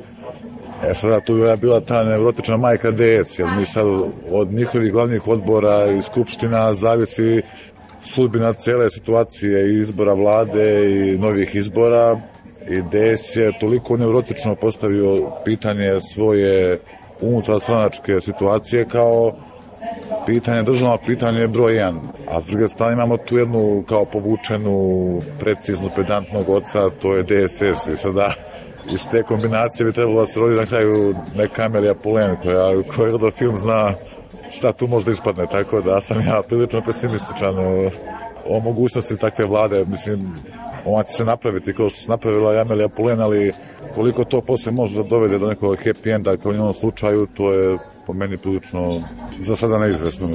[0.91, 3.87] E sada tu je bila ta neurotična majka DS, jer mi sad
[4.31, 7.43] od njihovih glavnih odbora i skupština zavisi
[8.01, 12.21] sudbina cele situacije i izbora vlade i novih izbora
[12.71, 16.79] i DS je toliko neurotično postavio pitanje svoje
[17.21, 19.33] unutarstranačke situacije kao
[20.27, 21.99] pitanje, državno pitanje je broj 1.
[22.31, 24.73] A s druge strane imamo tu jednu kao povučenu,
[25.39, 27.89] preciznu, pedantnog oca, to je DSS.
[27.89, 28.35] I sada
[28.93, 33.13] iz te kombinacije bi trebalo da se rodi na kraju neka Amelija Pulen koja, koja
[33.13, 33.95] da film zna
[34.51, 37.91] šta tu možda ispadne, tako da sam ja prilično pesimističan o,
[38.47, 39.85] o mogućnosti takve vlade.
[39.85, 40.35] Mislim,
[41.03, 43.53] će se napraviti kao što se napravila Amelija Pulen, ali
[43.95, 47.53] koliko to posle može da dovede do nekog happy enda kao u njenom slučaju, to
[47.53, 49.01] je po meni prilično
[49.41, 50.29] za sada neizvesno.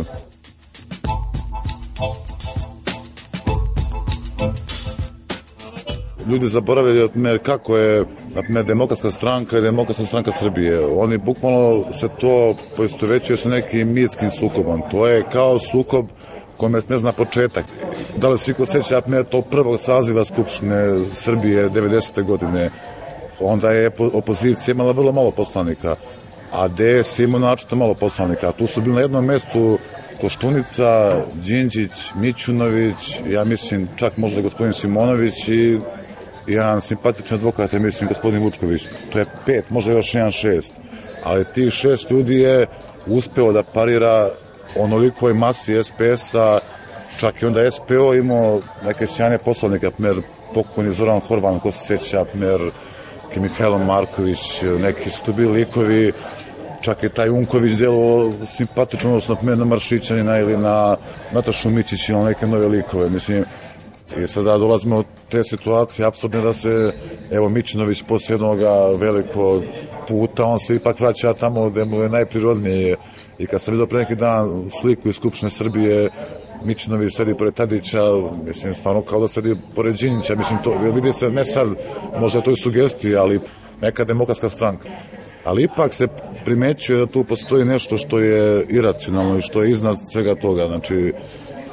[6.30, 7.12] ljudi zaboravili od
[7.44, 8.06] kako je
[8.50, 10.86] me demokratska stranka i demokratska stranka Srbije.
[10.86, 14.82] Oni bukvalno se to poistovećuje sa nekim mitskim sukobom.
[14.92, 16.06] To je kao sukob
[16.58, 17.66] kome se ne zna početak.
[18.18, 22.24] Da li svi ko seća to prvog saziva Skupštine Srbije 90.
[22.24, 22.70] godine,
[23.40, 25.96] onda je opozicija imala vrlo malo poslanika,
[26.52, 28.52] a DS ima načito malo poslanika.
[28.52, 29.78] Tu su bili na jednom mestu
[30.22, 35.80] Koštunica, Đinđić, Mićunović, ja mislim čak možda gospodin Simonović i
[36.48, 38.84] jedan simpatičan advokat, ja mislim gospodin Vučković.
[39.12, 40.74] To je pet, možda još jedan šest.
[41.24, 42.68] Ali tih šest ljudi je
[43.08, 44.30] uspeo da parira
[44.76, 46.60] onolikoj masi SPS-a,
[47.18, 50.16] čak i onda SPO imao neke sjajne poslovnike, primer
[50.54, 52.60] pokojni Zoran Horvan, ko se sjeća, primer
[53.36, 56.14] Mihajlo Marković, neki su tu bili likovi,
[56.82, 60.98] čak i taj Unković delo simpatično, odnosno na Maršićanina ili na
[61.32, 63.10] Natašu Mićić ili neke nove likove.
[63.10, 63.46] Mislim,
[64.24, 66.94] I sada dolazimo od te situacije apsurdne da se,
[67.32, 68.60] evo, Mićinović posle jednog
[69.00, 69.64] velikog
[70.08, 72.96] puta on se ipak vraća tamo gde mu je najprirodnije.
[73.40, 76.10] I kad sam vidio pre neki dan sliku iz Skupštine Srbije
[76.66, 78.02] Mićinovi sedi pored Tadića,
[78.46, 81.68] mislim, stvarno kao da sedi pored Đinjića, mislim, to vidi se ne sad,
[82.20, 83.40] možda to je sugestija, ali
[83.82, 84.90] neka demokratska stranka.
[85.44, 86.08] Ali ipak se
[86.46, 91.14] primećuje da tu postoji nešto što je iracionalno i što je iznad svega toga, znači,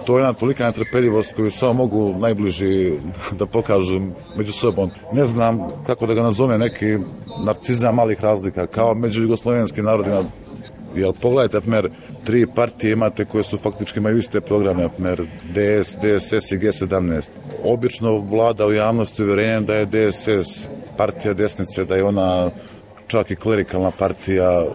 [0.07, 2.93] to je jedna tolika netrpeljivost koju samo mogu najbliži
[3.33, 4.01] da pokažu
[4.37, 4.91] među sobom.
[5.13, 6.99] Ne znam kako da ga nazove neki
[7.45, 10.23] narcizam malih razlika, kao među jugoslovenskim narodima
[10.95, 11.91] Jel pogledajte, mer,
[12.25, 17.31] tri partije imate koje su faktički imaju iste programe, mer, DS, DSS i G17.
[17.65, 22.51] Obično vlada u javnosti uverenje da je DSS partija desnice, da je ona
[23.07, 24.67] čak i klerikalna partija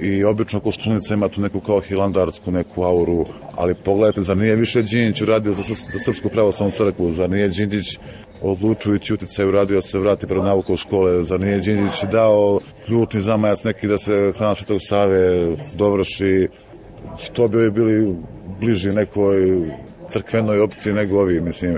[0.00, 4.82] i obično Koštunica ima tu neku kao hilandarsku neku auru, ali pogledajte, zar nije više
[4.82, 7.98] Đinjić uradio za, za Srpsku pravoslavnu crkvu, zar nije Đinjić
[8.42, 13.88] odlučujući uticaj uradio se vrati pred nauku škole, zar nije Đinđić dao ključni zamajac neki
[13.88, 16.48] da se hrana Svetog Save dovrši,
[17.24, 18.16] što bi bili
[18.60, 19.36] bliži nekoj
[20.08, 21.76] crkvenoj opciji nego ovi, mislim,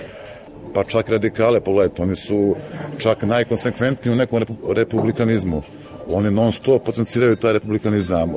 [0.74, 2.56] pa čak radikale, pogledajte, oni su
[2.98, 4.44] čak najkonsekventniji u nekom
[4.76, 5.62] republikanizmu.
[6.08, 8.34] Oni non stop potenciraju taj republikanizam.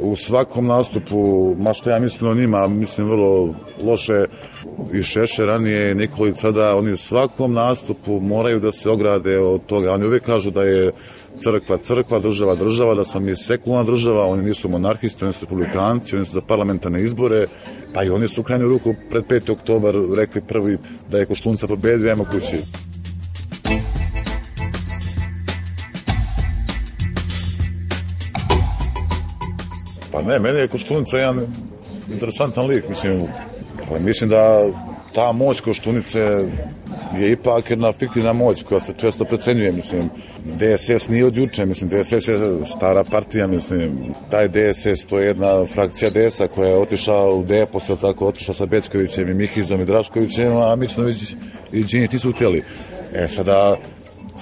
[0.00, 4.24] U svakom nastupu, ma što ja mislim o njima, mislim vrlo loše,
[4.92, 9.92] i Šeše ranije, Nikolić sada, oni u svakom nastupu moraju da se ograde od toga.
[9.92, 10.90] Oni uvijek kažu da je
[11.36, 16.16] crkva, crkva, država, država, da smo mi sekularna država, oni nisu monarhisti, oni su republikanci,
[16.16, 17.46] oni su za parlamentarne izbore,
[17.94, 19.52] pa i oni su u krajnju ruku pred 5.
[19.52, 20.78] oktobar rekli prvi
[21.10, 22.60] da je Koštunca pobedio, ajmo kući.
[30.12, 31.46] Pa ne, meni je Koštunica jedan
[32.12, 33.26] interesantan lik, mislim,
[33.90, 34.70] ali mislim da
[35.14, 36.18] ta moć Koštunice
[37.18, 40.10] je ipak jedna fiktivna moć koja se često precenjuje, mislim,
[40.44, 45.66] DSS nije od juče, mislim, DSS je stara partija, mislim, taj DSS to je jedna
[45.66, 49.84] frakcija DS-a koja je otišla u DEPO, sve tako, otišla sa Bečkovićem i Mihizom i
[49.84, 51.34] Draškovićem, a Mićnović
[51.72, 52.64] i Đinjić nisu htjeli.
[53.12, 53.76] E, sada,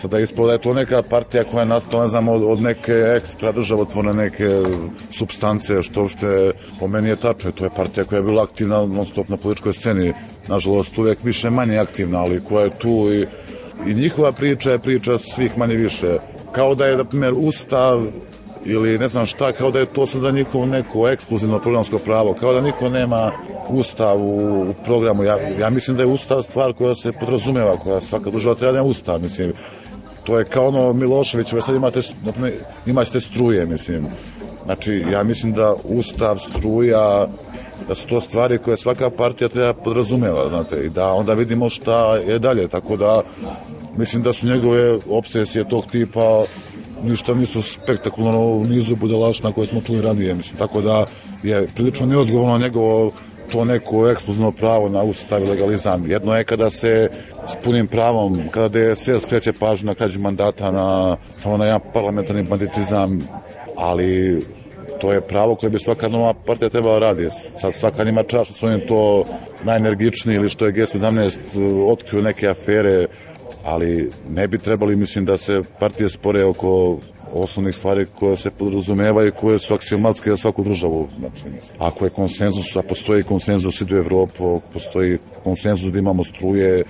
[0.00, 3.52] sada ispada je to neka partija koja je nastala, ne znam, od, od neke ekstra
[3.52, 4.62] državotvorne neke
[5.10, 7.52] substance, što uopšte po meni je tačno.
[7.52, 10.12] To je partija koja je bila aktivna non stop na političkoj sceni,
[10.48, 13.26] nažalost uvek više manje aktivna, ali koja je tu i,
[13.90, 16.18] i njihova priča je priča svih manje više.
[16.52, 18.02] Kao da je, na primjer, Ustav
[18.64, 22.52] ili ne znam šta, kao da je to sada njihovo neko ekskluzivno programsko pravo, kao
[22.52, 23.32] da niko nema
[23.68, 25.24] ustav u, programu.
[25.24, 28.82] Ja, ja mislim da je ustav stvar koja se podrazumeva, koja svaka država treba da
[28.82, 29.52] ustav, mislim.
[30.28, 32.00] To je kao ono Milošević, sad imate,
[32.86, 34.06] imate struje, mislim.
[34.64, 37.28] Znači, ja mislim da ustav, struja,
[37.88, 42.16] da su to stvari koje svaka partija treba podrazumeva, znate, i da onda vidimo šta
[42.16, 43.22] je dalje, tako da
[43.96, 46.42] mislim da su njegove obsesije tog tipa
[47.04, 51.06] ništa nisu spektakularno u nizu budalašna koje smo čuli ranije, mislim, tako da
[51.42, 53.12] je prilično neodgovorno njegovo
[53.52, 56.10] to neko ekskluzivno pravo na ustav legalizam.
[56.10, 57.08] Jedno je kada se
[57.46, 62.42] s punim pravom, kada DSS skreće pažnju na krađu mandata na, samo na jedan parlamentarni
[62.42, 63.28] banditizam,
[63.76, 64.42] ali
[65.00, 67.26] to je pravo koje bi svaka nova partija trebala radi.
[67.54, 69.24] Sad svaka nima čast što su oni to
[69.64, 73.06] najenergičniji ili što je G17 uh, otkrio neke afere,
[73.64, 76.98] ali ne bi trebali, mislim, da se partije spore oko
[77.32, 81.08] osnovnih stvari koje se podrazumevaju koje su aksiomatske za svaku državu.
[81.18, 81.42] Znači,
[81.78, 86.84] ako je konsenzus, a postoji konsenzus i do Evropu, postoji konsenzus da imamo struje,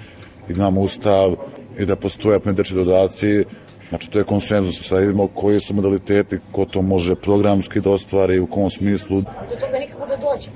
[0.49, 1.35] i da imamo ustav
[1.79, 3.45] i da postoje apmendeči dodaci,
[3.89, 4.89] Znači, to je konsenzus.
[4.89, 9.21] Sad vidimo koji su modaliteti, ko to može programski da ostvari, u kom smislu.
[9.21, 10.51] Do toga nikako da dođe.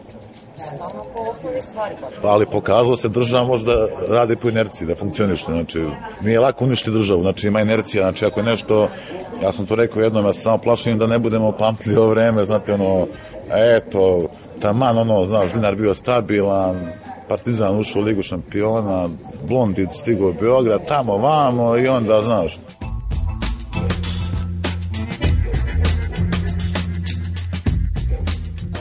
[0.75, 1.95] Stalno po stvari.
[2.23, 5.45] Pa, ali pokazalo se država može da radi po inerciji, da funkcioniše.
[5.45, 5.87] Znači,
[6.23, 8.03] nije lako uništi državu, znači ima inercija.
[8.03, 8.89] Znači, ako je nešto,
[9.43, 12.45] ja sam to rekao jednom, ja sam samo plašim da ne budemo pamtili ovo vreme,
[12.45, 13.07] znate, ono,
[13.51, 14.29] eto,
[14.61, 16.77] taman, ono, znaš, dinar bio stabilan,
[17.29, 19.09] Partizan ušao u Ligu šampiona,
[19.49, 22.59] Blondit stigao u Beograd, tamo, vamo i onda, znaš,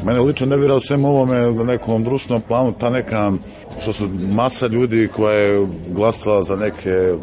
[0.06, 3.32] Mene lično nervira u svem ovome na nekom društvenom planu ta neka
[3.82, 7.14] što su masa ljudi koja je glasala za neke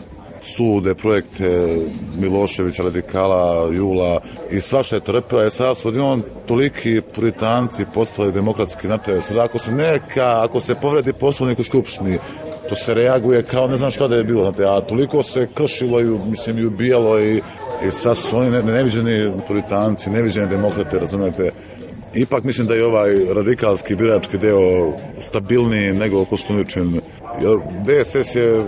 [0.40, 1.76] sude, projekte
[2.16, 4.20] Miloševića, Radikala, Jula
[4.50, 5.42] i svašta je trpela.
[5.42, 10.74] Je sada su odjednom toliki puritanci postali demokratski, znate, sada ako se neka, ako se
[10.74, 12.18] povredi poslovnik u Skupštini,
[12.68, 16.00] to se reaguje kao ne znam šta da je bilo, znate, a toliko se kršilo
[16.00, 17.42] i, mislim, i ubijalo i,
[17.86, 21.50] i sad su oni ne, neviđeni puritanci, neviđeni demokrate, razumete,
[22.20, 27.00] Ipak mislim da je ovaj radikalski birački deo stabilniji nego Koštuničin.
[27.84, 28.62] DSS je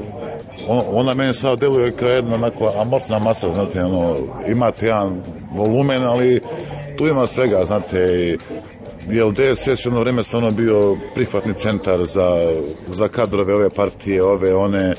[0.69, 4.17] on, ona meni sad deluje kao jedna onako amorfna masa, znate, ono,
[4.49, 5.23] imate jedan
[5.53, 6.41] volumen, ali
[6.99, 8.39] tu ima svega, znate, i
[9.09, 12.53] jer DSS jedno vreme stvarno bio prihvatni centar za,
[12.89, 14.95] za kadrove ove partije, ove, one,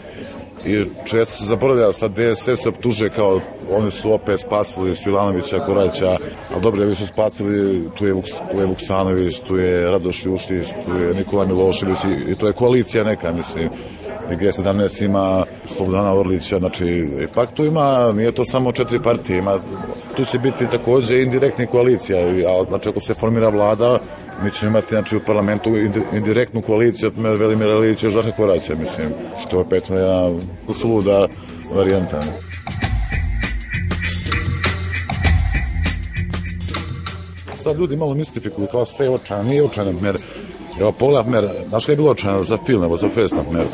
[0.65, 3.39] i često se zaboravlja sad DSS optuže kao
[3.71, 6.17] oni su opet spasili Svilanovića, Koraća,
[6.55, 10.67] a dobro, vi su spasili, tu je, Vuks, tu je Vuksanović, tu je Radoš Ljuštić,
[10.85, 13.69] tu je Nikola Milošević i, i to je koalicija neka, mislim.
[14.29, 19.59] G17 ima Slobodana Orlića, znači, ipak tu ima, nije to samo četiri partije, ima,
[20.17, 23.99] tu će biti takođe indirektni koalicija, a znači ako se formira vlada,
[24.43, 25.69] mi ćemo imati znači, u parlamentu
[26.13, 29.07] indirektnu koaliciju od Velimira Ilića i Žarka Koraća, mislim,
[29.47, 30.31] što je opet jedna
[30.73, 31.27] suluda
[31.75, 32.23] varijanta.
[37.55, 40.17] Sad ljudi malo mistifikuju kao sve očana, nije očana mer.
[40.79, 43.65] Evo, pogled mer, znaš kada je bilo očana za film, evo za fest, mer.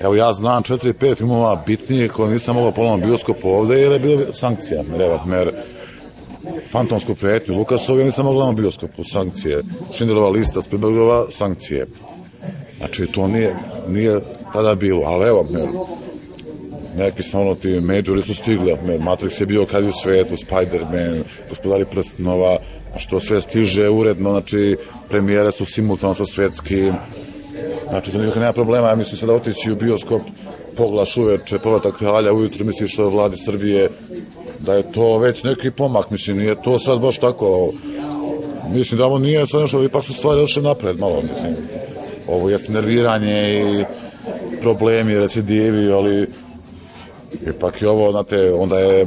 [0.00, 4.32] Evo ja znam 4-5 filmova bitnije koje nisam mogao pogledati bioskop ovde jer je bilo
[4.32, 4.84] sankcija.
[5.00, 5.52] Evo, mer,
[6.70, 9.62] fantomsku pretnju Lukasovi, nisam mogao gledati bioskopu, sankcije.
[9.96, 11.86] Šindelova lista, Spielbergova, sankcije.
[12.78, 13.56] Znači, to nije,
[13.88, 14.20] nije
[14.52, 15.68] tada bilo, ali evo, mer,
[16.96, 21.22] neki stvarno ti majori su stigli, mer, Matrix je bio kad je u svetu, Spider-Man,
[21.48, 22.58] gospodari prstenova,
[22.96, 24.76] što sve stiže uredno, znači,
[25.08, 26.94] premijere su simultano sa svetskim,
[27.90, 30.22] Znači, to nikakve nema problema, ja mislim sada otići u bioskop,
[30.76, 33.90] poglaš uveče, povratak kralja, ujutru misliš što je vladi Srbije,
[34.58, 37.72] da je to već neki pomak, mislim, nije to sad baš tako,
[38.70, 41.56] mislim da ovo nije sad nešto, ipak su stvari još napred malo, mislim,
[42.28, 43.84] ovo jeste nerviranje i
[44.60, 46.28] problemi, recidivi, ali
[47.46, 49.06] ipak je ovo, znate, onda je,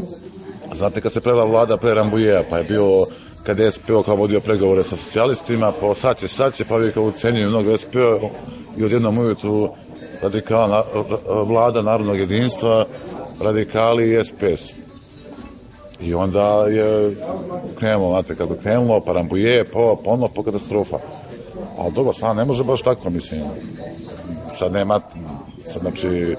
[0.74, 3.06] znate kad se prela vlada pre Rambujeja, pa je bio
[3.43, 6.91] kad je SPO kao vodio pregovore sa socijalistima, pa sad će, sad će, pa vi
[6.91, 8.20] kao ucenjuju mnogo SPO,
[8.78, 9.70] i odjednom ujutru
[10.22, 10.86] radikala,
[11.45, 12.86] vlada narodnog jedinstva,
[13.41, 14.81] radikali i SPS.
[16.04, 17.16] I onda je
[17.80, 20.97] krenulo, znate, kako krenulo, pa rambuje, pa, pa ono, pa katastrofa.
[21.78, 23.41] Ali dobro, sad ne može baš tako, mislim.
[24.49, 25.02] Sad nema,
[25.64, 26.36] sad znači,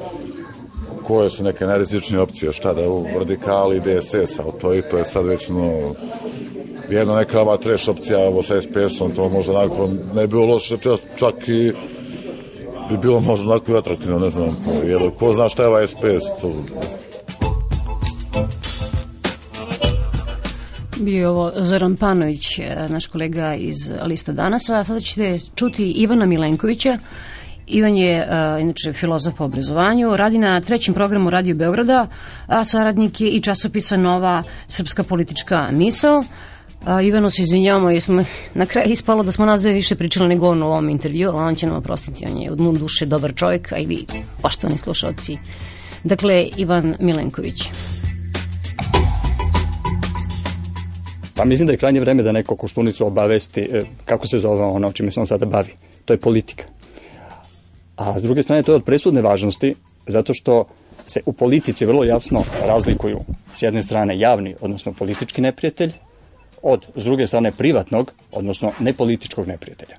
[1.07, 5.05] koje su neke najrizičnije opcije, šta da u radikali DSS, ali to, i to je
[5.05, 5.95] sad već no,
[6.91, 10.77] jedna neka ova treš opcija ovo sa SPS-om, to možda onako ne bi bilo loše,
[11.17, 11.73] čak i
[12.91, 16.53] bi bilo možda onako atraktivno, ne znam, jer ko zna šta je ovaj SPS, to...
[21.03, 25.91] Bio je ovo Zoran Panović, e, naš kolega iz Lista danas, a sada ćete čuti
[25.91, 26.99] Ivana Milenkovića.
[27.67, 28.27] Ivan je, e,
[28.61, 32.07] inače, filozof po obrazovanju, radi na trećem programu Radio Beograda,
[32.47, 36.25] a saradnik je i časopisa Nova srpska politička misao.
[37.05, 38.25] Ivano se izvinjavamo jer smo
[38.55, 41.39] na kraju ispalo da smo nas dve više pričali nego on u ovom intervju, ali
[41.39, 44.07] on će nam oprostiti, on je od mu duše dobar čovjek, a i vi,
[44.43, 45.39] poštovani slušalci.
[46.05, 47.63] Dakle, Ivan Milenković.
[51.43, 54.93] Pa mislim da je krajnje vreme da neko Koštunicu obavesti e, kako se zove ono
[54.93, 55.73] čime se on sada bavi.
[56.05, 56.65] To je politika.
[57.97, 59.75] A s druge strane to je od presudne važnosti
[60.07, 60.65] zato što
[61.07, 63.19] se u politici vrlo jasno razlikuju
[63.55, 65.93] s jedne strane javni, odnosno politički neprijatelj,
[66.63, 69.97] od, s druge strane, privatnog, odnosno nepolitičkog neprijatelja.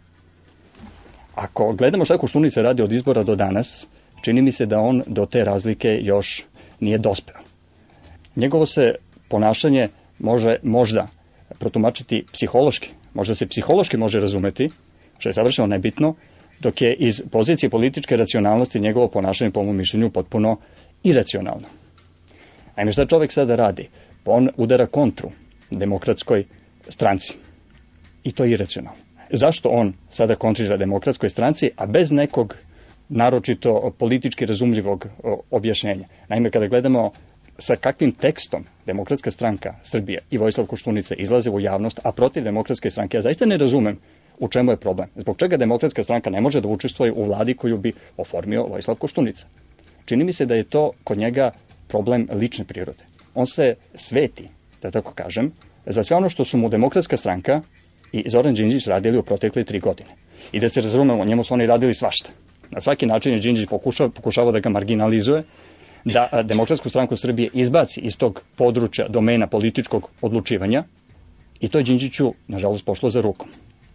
[1.36, 3.88] Ako gledamo šta Koštunica radi od izbora do danas,
[4.22, 6.46] čini mi se da on do te razlike još
[6.80, 7.38] nije dospeo.
[8.36, 8.96] Njegovo se
[9.30, 9.90] ponašanje
[10.20, 11.08] može možda
[11.64, 14.70] protumačiti psihološki, možda se psihološki može razumeti,
[15.18, 16.16] što je savršeno nebitno,
[16.60, 20.58] dok je iz pozicije političke racionalnosti njegovo ponašanje, po mom mišljenju, potpuno
[21.04, 21.68] iracionalno.
[22.76, 23.88] Ajme šta čovek sada radi?
[24.24, 25.32] Pa on udara kontru
[25.72, 26.44] demokratskoj
[26.90, 27.34] stranci.
[28.24, 29.00] I to je iracionalno.
[29.32, 32.56] Zašto on sada kontrira demokratskoj stranci, a bez nekog
[33.10, 35.08] naročito politički razumljivog
[35.52, 36.08] objašnjenja?
[36.28, 37.12] Naime, kada gledamo
[37.64, 42.90] sa kakvim tekstom Demokratska stranka Srbije i Vojislav Koštunica izlaze u javnost, a protiv Demokratske
[42.90, 44.00] stranke, ja zaista ne razumem
[44.40, 45.08] u čemu je problem.
[45.16, 49.46] Zbog čega Demokratska stranka ne može da učestvuje u vladi koju bi oformio Vojislav Koštunica?
[50.06, 51.52] Čini mi se da je to kod njega
[51.88, 53.04] problem lične prirode.
[53.36, 54.50] On se sveti
[54.82, 55.52] da tako kažem,
[55.86, 57.62] za sve ono što su mu demokratska stranka
[58.12, 60.10] i Zoran Đinđić radili u protekle tri godine.
[60.52, 62.30] I da se razumemo, njemu su oni radili svašta.
[62.72, 65.44] Na svaki način je Đinđić pokušao, pokušavao da ga marginalizuje,
[66.06, 70.84] da Demokratsku stranku Srbije izbaci iz tog područja domena političkog odlučivanja
[71.60, 73.48] i to je Đinđiću, nažalost, pošlo za rukom.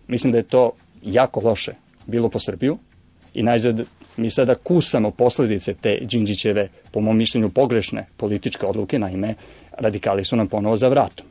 [0.09, 1.72] Mislim da je to jako loše
[2.06, 2.78] bilo po Srbiju
[3.34, 3.80] i najzad
[4.16, 9.34] mi sada kusamo posledice te Đinđićeve, po mom mišljenju, pogrešne političke odluke, naime,
[9.78, 11.26] radikali su nam ponovo za vratom.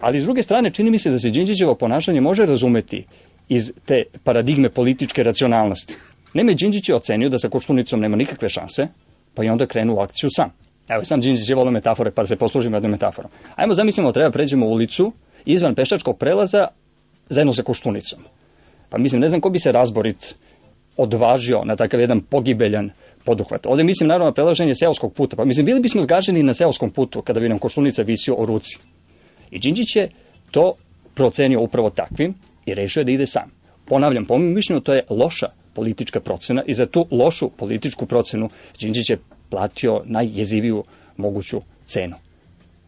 [0.00, 3.04] Ali s druge strane, čini mi se da se Đinđićevo ponašanje može razumeti
[3.48, 5.94] iz te paradigme političke racionalnosti.
[6.34, 8.88] Neme Đinđić je ocenio da sa Koštunicom nema nikakve šanse,
[9.34, 10.50] pa i onda krenu u akciju sam.
[10.88, 13.30] Evo, sam Đinđić je volio metafore, pa da se poslužimo jednom metaforom.
[13.56, 15.12] Ajmo zamislimo, treba pređemo ulicu
[15.44, 16.68] izvan pešačkog prelaza
[17.28, 18.18] zajedno sa koštunicom.
[18.90, 20.34] Pa mislim, ne znam ko bi se razborit
[20.96, 22.90] odvažio na takav jedan pogibeljan
[23.24, 23.66] poduhvat.
[23.66, 25.36] Ovde mislim naravno na prelaženje seoskog puta.
[25.36, 28.78] Pa mislim, bili bismo zgaženi na seoskom putu kada bi nam koštunica visio o ruci.
[29.50, 30.08] I Đinđić je
[30.50, 30.74] to
[31.14, 32.34] procenio upravo takvim
[32.66, 33.57] i rešio je da ide sam.
[33.88, 38.48] Ponavljam, po mojom mišljenju, to je loša politička procena i za tu lošu političku procenu
[38.80, 39.18] Đinđić je
[39.50, 40.84] platio najjeziviju
[41.16, 42.16] moguću cenu.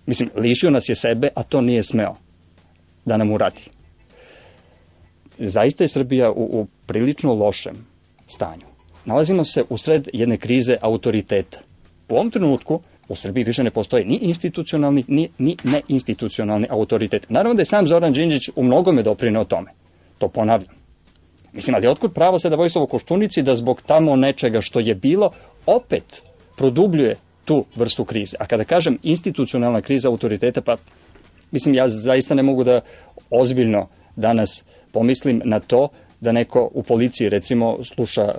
[0.07, 2.15] Mislim, lišio nas je sebe, a to nije smeo
[3.05, 3.71] da nam uradi.
[5.39, 7.87] Zaista je Srbija u, u prilično lošem
[8.27, 8.67] stanju.
[9.05, 11.59] Nalazimo se u sred jedne krize autoriteta.
[12.09, 17.27] U ovom trenutku u Srbiji više ne postoje ni institucionalni, ni, ni neinstitucionalni autoritet.
[17.29, 19.71] Naravno da je sam Zoran Đinđić u mnogome doprineo tome.
[20.19, 20.80] To ponavljam.
[21.53, 25.31] Mislim, ali otkud pravo sada Vojislavu Koštunici da zbog tamo nečega što je bilo,
[25.67, 26.23] opet
[26.57, 28.37] produbljuje tu vrstu krize.
[28.41, 30.77] A kada kažem institucionalna kriza autoriteta, pa
[31.51, 32.81] mislim, ja zaista ne mogu da
[33.31, 35.89] ozbiljno danas pomislim na to
[36.21, 38.35] da neko u policiji, recimo, sluša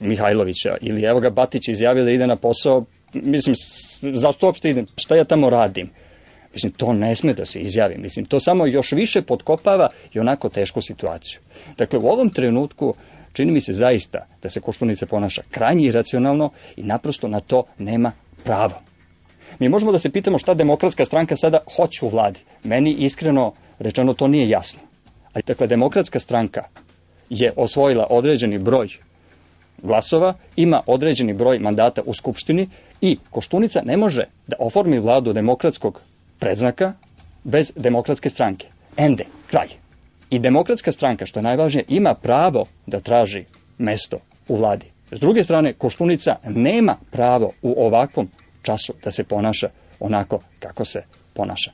[0.00, 2.84] Mihajlovića ili evo ga Batić izjavio da ide na posao,
[3.14, 3.54] mislim,
[4.14, 5.90] zašto uopšte idem, šta ja tamo radim?
[6.56, 7.98] Mislim, to ne sme da se izjavi.
[7.98, 11.40] Mislim, to samo još više potkopava i onako tešku situaciju.
[11.78, 12.94] Dakle, u ovom trenutku
[13.32, 18.12] čini mi se zaista da se Koštunica ponaša krajnje iracionalno i naprosto na to nema
[18.44, 18.80] pravo.
[19.58, 22.40] Mi možemo da se pitamo šta demokratska stranka sada hoće u vladi.
[22.64, 24.80] Meni iskreno rečeno to nije jasno.
[25.32, 26.64] Ali, dakle, demokratska stranka
[27.30, 28.88] je osvojila određeni broj
[29.82, 32.68] glasova, ima određeni broj mandata u Skupštini
[33.00, 36.00] i Koštunica ne može da oformi vladu demokratskog
[36.38, 36.92] predznaka
[37.44, 38.66] bez demokratske stranke.
[38.96, 39.68] Ende, kraj.
[40.30, 43.44] I demokratska stranka, što je najvažnije, ima pravo da traži
[43.78, 44.18] mesto
[44.48, 44.86] u vladi.
[45.10, 48.28] S druge strane, Koštunica nema pravo u ovakvom
[48.62, 49.68] času da se ponaša
[50.00, 51.02] onako kako se
[51.34, 51.70] ponaša.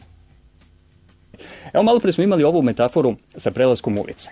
[1.72, 4.30] Evo malo pre smo imali ovu metaforu sa prelaskom ulice.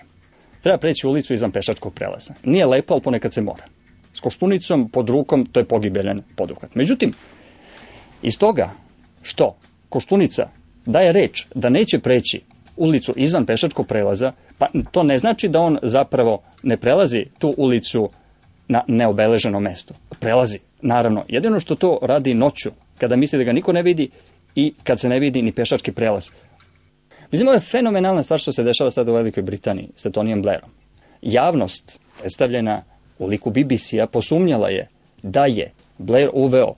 [0.63, 2.35] Treba preći ulicu izvan pešačkog prelaza.
[2.45, 3.65] Nije lepo, ali ponekad se mora.
[4.15, 6.75] S koštunicom pod rukom to je pogibeljen poduhvat.
[6.75, 7.15] Međutim,
[8.23, 8.71] iz toga
[9.23, 9.57] što
[9.91, 10.49] Koštunica
[10.87, 12.41] daje reč da neće preći
[12.77, 18.09] ulicu izvan pešačkog prelaza, pa to ne znači da on zapravo ne prelazi tu ulicu
[18.69, 19.95] na neobeleženo mesto.
[20.21, 21.25] Prelazi, naravno.
[21.29, 24.11] Jedino što to radi noću, kada misli da ga niko ne vidi
[24.55, 26.29] i kad se ne vidi ni pešački prelaz.
[27.33, 30.71] Mislim, ovo je fenomenalna stvar što se dešava sada u Velikoj Britaniji sa Tonijem Blairom.
[31.23, 32.83] Javnost predstavljena
[33.19, 34.89] u liku BBC-a posumnjala je
[35.23, 36.75] da je Blair uveo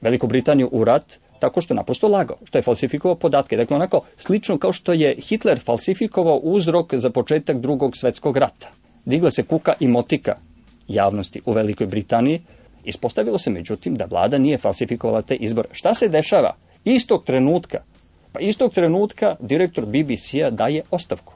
[0.00, 3.56] Veliku Britaniju u rat tako što naprosto lagao, što je falsifikovao podatke.
[3.56, 8.70] Dakle, onako slično kao što je Hitler falsifikovao uzrok za početak drugog svetskog rata.
[9.04, 10.36] Digla se kuka i motika
[10.88, 12.40] javnosti u Velikoj Britaniji.
[12.84, 15.68] Ispostavilo se, međutim, da vlada nije falsifikovala te izbore.
[15.72, 16.54] Šta se dešava?
[16.84, 17.78] Istog trenutka,
[18.32, 21.34] pa istog trenutka direktor BBC-a daje ostavku.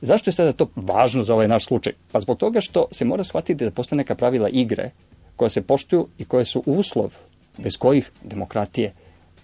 [0.00, 1.92] Zašto je sada to važno za ovaj naš slučaj?
[2.12, 4.90] Pa zbog toga što se mora shvatiti da postoje neka pravila igre
[5.36, 7.14] koja se poštuju i koje su uslov
[7.58, 8.92] bez kojih demokratije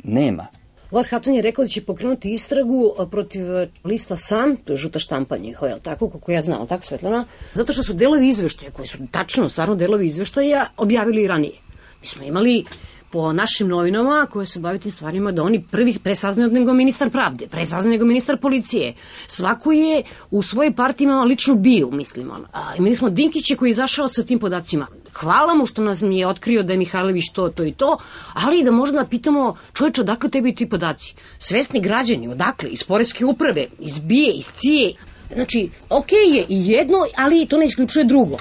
[0.05, 0.47] nema.
[0.93, 3.47] Lord Hatton je rekao da će pokrenuti istragu protiv
[3.85, 7.25] lista SAM, to je žuta štampa njihova, je tako, kako ja znam, tako Svetlana,
[7.55, 11.55] zato što su delovi izveštaja, koji su tačno, stvarno delovi izveštaja, objavili ranije.
[12.01, 12.65] Mi smo imali
[13.11, 17.47] po našim novinama koje se bave tim stvarima da oni prvi presaznaju nego ministar pravde,
[17.47, 18.95] presaznaju nego ministar policije.
[19.27, 22.31] Svako je u svojoj partiji imao ličnu biju, mislim.
[22.53, 24.87] A, imali smo Dinkića koji je izašao sa tim podacima.
[25.13, 27.99] Hvala mu što nas mi je otkrio da je Mihajlović to, to i to,
[28.33, 31.15] ali da možda pitamo čovječ odakle tebi ti podaci.
[31.39, 32.69] Svesni građani, odakle?
[32.69, 34.93] Iz Poreske uprave, iz BIE, iz CIE.
[35.35, 38.37] Znači, okej okay je i jedno, ali to ne isključuje drugo.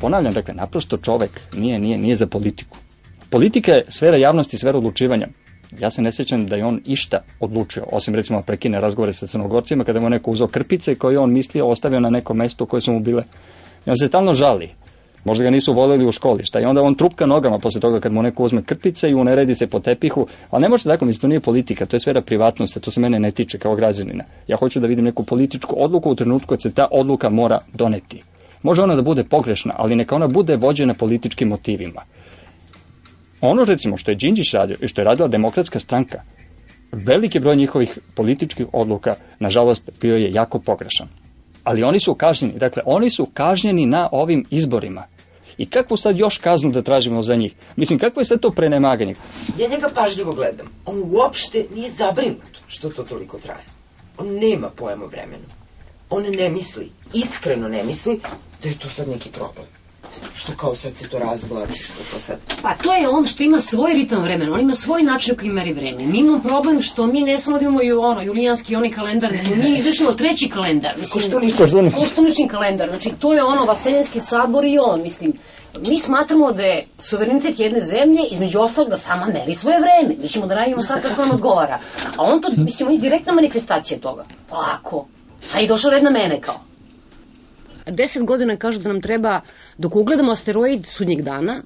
[0.00, 2.76] Ponavljam, dakle, naprosto čovek nije, nije, nije za politiku.
[3.30, 5.28] Politika je sfera javnosti, sfera odlučivanja.
[5.80, 9.84] Ja se ne sjećam da je on išta odlučio, osim recimo prekine razgovore sa crnogorcima,
[9.84, 13.00] kada mu neko uzao krpice koje on mislio ostavio na neko mesto koje su mu
[13.00, 13.22] bile.
[13.86, 14.70] I on se stalno žali.
[15.24, 18.12] Možda ga nisu voleli u školi, šta i onda on trupka nogama posle toga kad
[18.12, 21.28] mu neko uzme krpice i uneredi se po tepihu, ali ne može tako, mislim, to
[21.28, 24.24] nije politika, to je sfera privatnosti, to se mene ne tiče kao građanina.
[24.48, 28.22] Ja hoću da vidim neku političku odluku u trenutku kad se ta odluka mora doneti.
[28.62, 32.02] Može ona da bude pogrešna, ali neka ona bude vođena političkim motivima.
[33.40, 36.22] Ono recimo što je Đinđić radio i što je radila demokratska stranka,
[36.92, 41.08] veliki broj njihovih političkih odluka, nažalost, bio je jako pogrešan.
[41.64, 45.04] Ali oni su kažnjeni, dakle, oni su kažnjeni na ovim izborima.
[45.58, 47.54] I kakvu sad još kaznu da tražimo za njih?
[47.76, 49.14] Mislim, kakvo je sad to prenemaganje?
[49.58, 50.66] Ja njega pažljivo gledam.
[50.86, 53.64] On uopšte nije zabrinut što to toliko traje.
[54.18, 55.44] On nema pojma o vremenu.
[56.10, 58.20] on ne misli, iskreno ne misli,
[58.62, 59.66] da je to sad neki problem.
[60.34, 62.38] Što kao sad se to razvlači, što to sad...
[62.62, 65.72] Pa to je on što ima svoj ritam vremena, on ima svoj način koji meri
[65.72, 66.06] vreme.
[66.06, 69.54] Mi imamo problem što mi ne samo da imamo ju ono, julijanski onaj kalendar, nego
[69.54, 70.92] mi izvršimo treći kalendar.
[71.00, 71.92] Mislim, Koštunični.
[72.00, 72.48] Koštunični.
[72.48, 75.32] Kalendar, znači to je ono, Vaseljenski sabor i on, mislim.
[75.80, 80.22] Mi smatramo da je suverenitet jedne zemlje između ostalog da sama meri svoje vreme.
[80.22, 81.78] Mi ćemo da radimo sad kako nam odgovara.
[82.16, 84.24] A on to, mislim, on je direktna manifestacija toga.
[84.48, 85.06] Polako.
[85.44, 86.60] Sad je došao red na mene kao.
[87.86, 89.40] Deset godina kažu da nam treba,
[89.78, 91.62] dok ugledamo asteroid sudnjeg dana,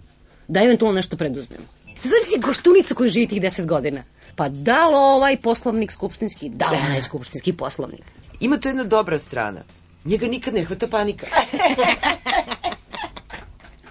[0.49, 1.65] da eventualno nešto preduzmemo.
[2.03, 4.03] Zamisli koštunicu koju živi tih deset godina.
[4.37, 8.03] Pa da li ovaj poslovnik skupštinski, da li onaj skupštinski poslovnik?
[8.41, 9.61] Ima to jedna dobra strana.
[10.05, 11.27] Njega nikad ne hvata panika.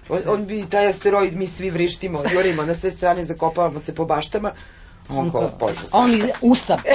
[0.09, 4.05] On, on bi taj asteroid, mi svi vrištimo, jurimo na sve strane, zakopavamo se po
[4.05, 4.51] baštama.
[5.09, 5.97] On kao, bože, zašto?
[5.97, 6.77] On iz ustav.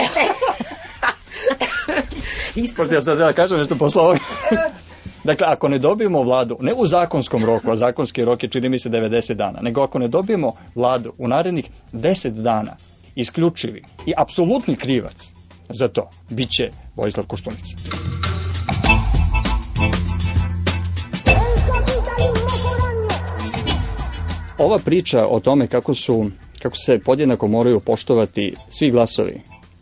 [2.77, 4.19] Pošto ja sad da kažem nešto posle ovoga.
[5.25, 8.79] Dakle, ako ne dobijemo vladu, ne u zakonskom roku, a zakonski rok je čini mi
[8.79, 12.77] se 90 dana, nego ako ne dobijemo vladu u narednih 10 dana,
[13.15, 15.33] isključivi i apsolutni krivac
[15.69, 17.77] za to, bit će Vojislav Koštunica.
[24.59, 26.31] Ova priča o tome kako su
[26.63, 29.41] kako se podjednako moraju poštovati svi glasovi,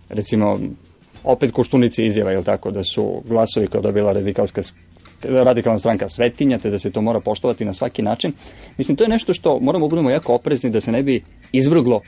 [0.09, 0.59] recimo
[1.25, 4.63] opet Koštunici izjava, je tako, da su glasovi koje dobila radikalska
[5.23, 8.33] radikalna stranka svetinja, te da se to mora poštovati na svaki način.
[8.79, 12.01] Mislim, to je nešto što moramo budemo jako oprezni da se ne bi izvrglo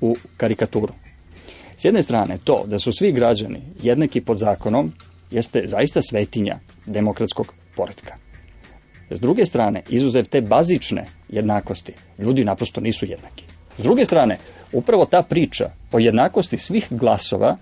[0.00, 0.92] u karikaturu.
[1.76, 4.92] S jedne strane, to da su svi građani jednaki pod zakonom
[5.30, 8.14] jeste zaista svetinja demokratskog poredka.
[9.10, 13.44] S druge strane, izuzev te bazične jednakosti, ljudi naprosto nisu jednaki.
[13.78, 14.38] S druge strane,
[14.72, 17.56] upravo ta priča o jednakosti svih glasova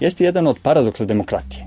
[0.00, 1.66] jeste jedan od paradoksa demokratije.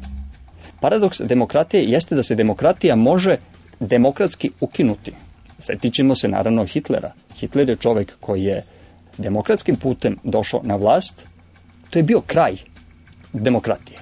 [0.80, 3.38] Paradoks demokratije jeste da se demokratija može
[3.80, 5.14] demokratski ukinuti.
[5.60, 7.12] Setit se naravno Hitlera.
[7.40, 8.64] Hitler je čovek koji je
[9.18, 11.26] demokratskim putem došao na vlast.
[11.90, 12.56] To je bio kraj
[13.34, 14.00] demokratije.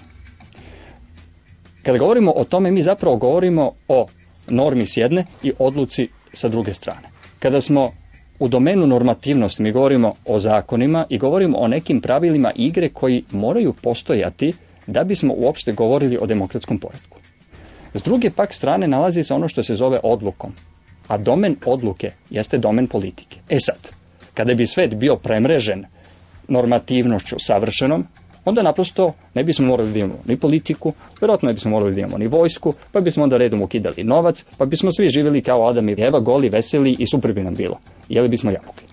[1.83, 4.07] Kada govorimo o tome, mi zapravo govorimo o
[4.47, 7.09] normi s jedne i odluci sa druge strane.
[7.39, 7.91] Kada smo
[8.39, 13.73] u domenu normativnosti, mi govorimo o zakonima i govorimo o nekim pravilima igre koji moraju
[13.73, 14.53] postojati
[14.87, 17.17] da bismo uopšte govorili o demokratskom poredku.
[17.93, 20.51] S druge pak strane nalazi se ono što se zove odlukom,
[21.07, 23.37] a domen odluke jeste domen politike.
[23.49, 23.89] E sad,
[24.33, 25.85] kada bi svet bio premrežen
[26.47, 28.07] normativnošću savršenom,
[28.45, 32.17] onda naprosto ne bismo morali da imamo ni politiku, verovatno ne bismo morali da imamo
[32.17, 35.95] ni vojsku, pa bismo onda redom ukidali novac, pa bismo svi živjeli kao Adam i
[35.97, 37.79] Eva, goli, veseli i super bi nam bilo.
[38.09, 38.83] Jeli bismo jabuke.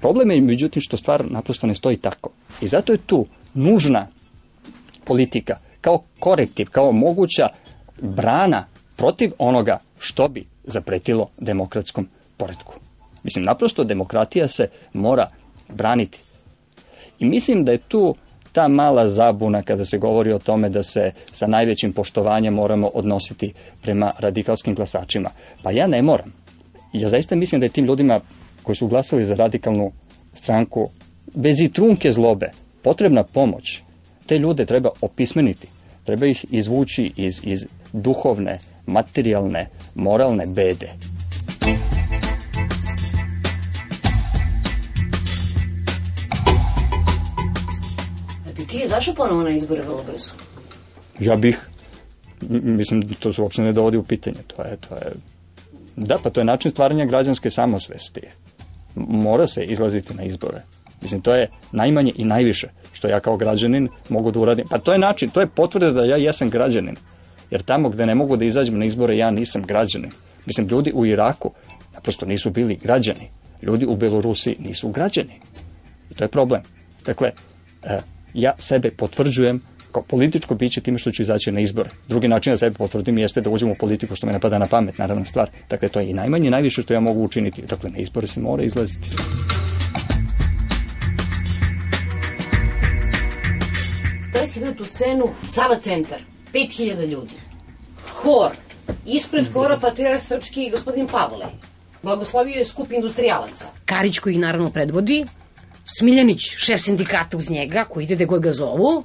[0.00, 2.30] Problem je međutim što stvar naprosto ne stoji tako.
[2.60, 4.06] I zato je tu nužna
[5.08, 7.48] politika kao korektiv, kao moguća
[8.00, 8.64] brana
[8.96, 12.74] protiv onoga što bi zapretilo demokratskom poredku.
[13.24, 15.28] Mislim, naprosto demokratija se mora
[15.68, 16.18] braniti.
[17.18, 18.14] I mislim da je tu
[18.52, 23.52] ta mala zabuna kada se govori o tome da se sa najvećim poštovanjem moramo odnositi
[23.82, 25.30] prema radikalskim glasačima.
[25.62, 26.32] Pa ja ne moram.
[26.92, 28.20] Ja zaista mislim da je tim ljudima
[28.62, 29.92] koji su glasali za radikalnu
[30.34, 30.90] stranku
[31.34, 32.50] bez i trunke zlobe
[32.82, 33.82] potrebna pomoć.
[34.28, 35.68] Te ljude treba opismeniti.
[36.04, 40.90] Treba ih izvući iz, iz duhovne, materijalne, moralne bede.
[48.56, 50.30] Bi ti je zašao ponovo na izbore vrlo brzo?
[51.20, 51.58] Ja bih,
[52.50, 54.38] mislim, to se uopšte ne dovodi u pitanje.
[54.46, 55.12] To je, to je,
[55.96, 58.20] da, pa to je način stvaranja građanske samosvesti.
[58.96, 60.62] Mora se izlaziti na izbore.
[61.02, 62.68] Mislim, to je najmanje i najviše
[62.98, 64.66] što ja kao građanin mogu da uradim.
[64.70, 66.96] Pa to je način, to je potvrda da ja jesam građanin.
[67.50, 70.10] Jer tamo gde ne mogu da izađem na izbore, ja nisam građanin.
[70.46, 71.52] Mislim, ljudi u Iraku
[71.94, 73.30] naprosto nisu bili građani.
[73.62, 75.40] Ljudi u Belorusiji nisu građani.
[76.10, 76.62] I to je problem.
[77.06, 77.30] Dakle,
[77.82, 77.98] e,
[78.34, 81.90] ja sebe potvrđujem kao političko biće time što ću izaći na izbore.
[82.08, 84.66] Drugi način da sebe potvrdim jeste da uđem u politiku što me ne pada na
[84.66, 85.50] pamet, naravna stvar.
[85.70, 87.62] Dakle, to je i najmanje najviše što ja mogu učiniti.
[87.62, 89.10] Dakle, na izbore se mora izlaziti.
[94.48, 95.24] Da li si vidio tu scenu?
[95.46, 96.20] Sava centar,
[96.52, 97.34] 5000 ljudi.
[98.22, 98.52] Hor.
[99.06, 101.46] Ispred hora patrijarh srpski gospodin Pavle.
[102.02, 103.68] Blagoslovio je skup industrijalaca.
[103.84, 105.26] Karić koji ih naravno predvodi.
[105.98, 109.04] Smiljanić, šef sindikata uz njega, koji ide gde god ga zovu.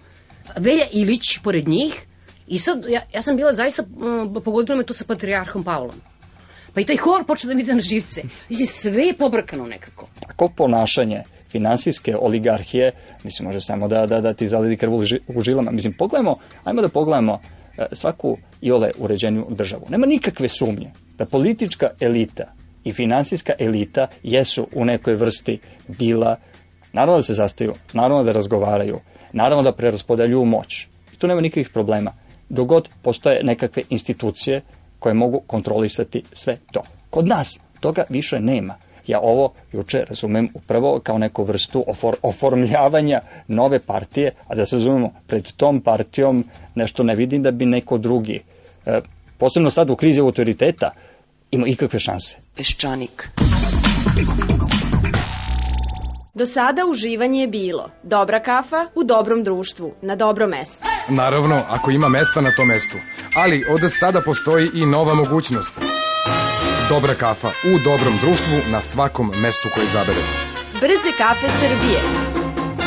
[0.58, 2.06] Velja Ilić pored njih.
[2.48, 6.02] I sad, ja, ja sam bila zaista, um, pogodila me to sa patrijarhom Pavlom.
[6.74, 8.24] Pa i taj hor počeo da mi ide na živce.
[8.50, 10.08] Mislim, sve je pobrkano nekako.
[10.28, 11.24] Tako ponašanje
[11.54, 12.92] finansijske oligarhije,
[13.24, 15.72] mislim, može samo da, da, da ti zaledi krv u ži- u žilama.
[15.72, 17.40] Mislim, pogledajmo, ajmo da pogledamo
[17.78, 19.86] e, svaku iole uređenju državu.
[19.90, 22.44] Nema nikakve sumnje da politička elita
[22.84, 26.36] i finansijska elita jesu u nekoj vrsti bila,
[26.94, 29.00] naravno da se zastaju, naravno da razgovaraju,
[29.34, 30.88] naravno da preraspodeljuju moć.
[31.14, 32.12] I tu nema nikakvih problema.
[32.50, 34.62] Dogod postoje nekakve institucije
[35.00, 36.82] koje mogu kontrolisati sve to.
[37.10, 38.76] Kod nas toga više nema.
[39.08, 44.76] Ja ovo juče razumem upravo kao neku vrstu ofor, oformljavanja nove partije, a da se
[44.76, 46.46] razumemo, pred tom partijom
[46.76, 48.42] nešto ne vidim da bi neko drugi,
[48.86, 49.02] e,
[49.38, 50.92] posebno sad u krizi autoriteta,
[51.52, 52.38] ima ikakve šanse.
[52.56, 53.30] Peščanik.
[56.34, 60.86] Do sada uživanje je bilo dobra kafa u dobrom društvu, na dobrom mestu.
[61.10, 62.98] Naravno, ako ima mesta na tom mestu.
[63.36, 65.80] Ali od sada postoji i nova mogućnost.
[66.94, 70.34] Dobra kafa u dobrom društvu na svakom mestu koje izaberete.
[70.82, 72.00] Brze kafe Srbije.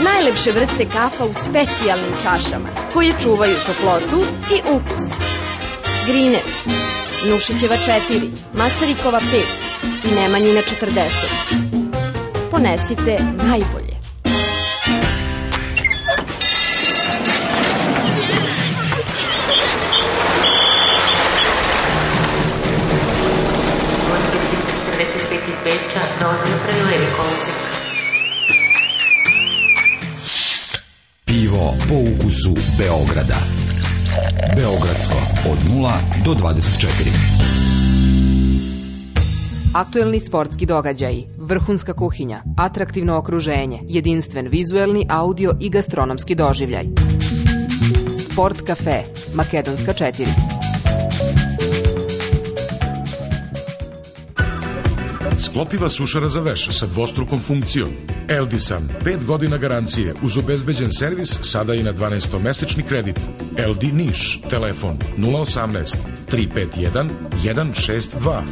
[0.04, 5.06] Najlepše vrste kafa u specijalnim čašama, koje čuvaju toplotu i ukus.
[6.06, 6.38] Grine,
[7.30, 7.76] Nušićeva
[8.10, 9.42] 4, Masarikova 5
[10.04, 12.50] i Nemanjina 40.
[12.50, 13.85] Ponesite najbolje.
[31.56, 33.36] Pivo po ukusu Beograda.
[34.56, 35.16] Beogradsko
[35.52, 35.90] od 0
[36.24, 36.52] do 24.
[39.74, 46.84] Aktuelni sportski događaji, vrhunska kuhinja, atraktivno okruženje, jedinstven vizuelni, audio i gastronomski doživljaj.
[48.24, 49.02] Sport kafe,
[49.34, 50.26] Makedonska 4.
[55.38, 58.15] Sklopiva sušara za veš sa dvostrukom funkcijom.
[58.28, 63.20] Eldisan, 5 godina garancije uz obezbeđen servis sada i na 12-mesečni kredit.
[63.68, 65.96] LD Niš, telefon 018
[66.30, 67.08] 351
[67.44, 68.42] 162.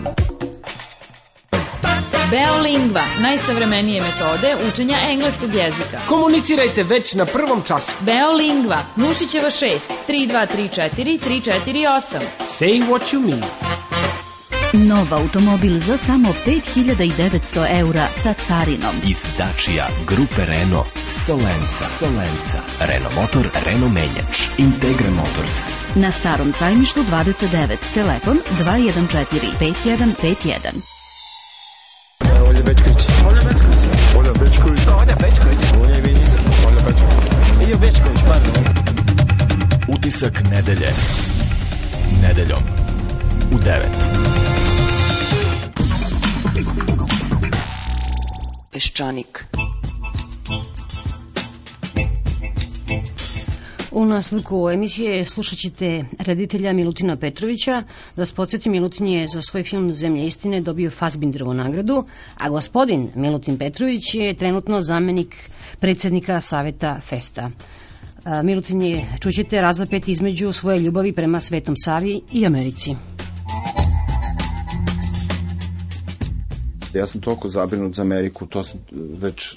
[2.31, 5.99] Beolingva, najsavremenije metode učenja engleskog jezika.
[6.09, 7.93] Komunicirajte već na prvom času.
[8.01, 12.21] Beolingva, Nušićeva 6, 3234 348.
[12.59, 13.74] Say what you mean.
[14.75, 18.91] Nov automobil za samo 5900 eura sa carinom.
[19.07, 21.85] Iz Dacia Grupe Renault Solenca.
[21.87, 22.59] Solenca.
[22.83, 24.51] Renault Motor, Renault Menjač.
[24.59, 25.71] Integra Motors.
[25.95, 30.83] Na starom sajmištu 29, telefon 214 5151.
[32.49, 33.07] Olja Bečković.
[33.31, 33.81] Olja Bečković.
[34.19, 34.81] Olja Bečković.
[35.01, 35.63] Olja Bečković.
[35.83, 36.39] Olja Vinica.
[36.67, 37.69] Olja Bečković.
[37.69, 38.55] Ijo Bečković, pardon.
[39.89, 40.91] Utisak nedelje.
[42.23, 42.63] Nedeljom.
[43.53, 44.44] U 9.
[48.73, 49.47] Peščanik.
[53.91, 57.83] U nastavku emisije slušat ćete reditelja Milutina Petrovića.
[58.17, 58.33] Da vas
[58.67, 62.05] Milutin je za svoj film Zemlje istine dobio Fassbinderovu nagradu,
[62.37, 65.37] a gospodin Milutin Petrović je trenutno zamenik
[65.81, 67.51] predsednika Saveta Festa.
[68.25, 72.95] A, Milutin je, čućete, razapet između svoje ljubavi prema Svetom Savi i Americi.
[76.95, 79.57] Ja sam toliko zabrinut za Ameriku, to sam već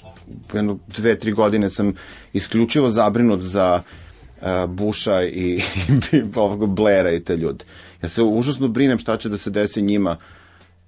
[0.54, 1.92] jedno dve, tri godine sam
[2.32, 5.62] isključivo zabrinut za uh, Busha i,
[6.12, 7.64] i ovog Blaira i te ljude.
[8.02, 10.16] Ja se užasno brinem šta će da se desi njima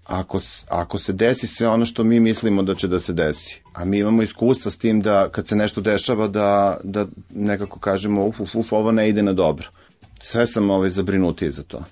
[0.05, 3.61] ako, ako se desi sve ono što mi mislimo da će da se desi.
[3.73, 8.27] A mi imamo iskustva s tim da kad se nešto dešava da, da nekako kažemo
[8.27, 9.69] uf, uf, uf, ovo ne ide na dobro.
[10.21, 11.85] Sve sam ovaj, zabrinutiji za to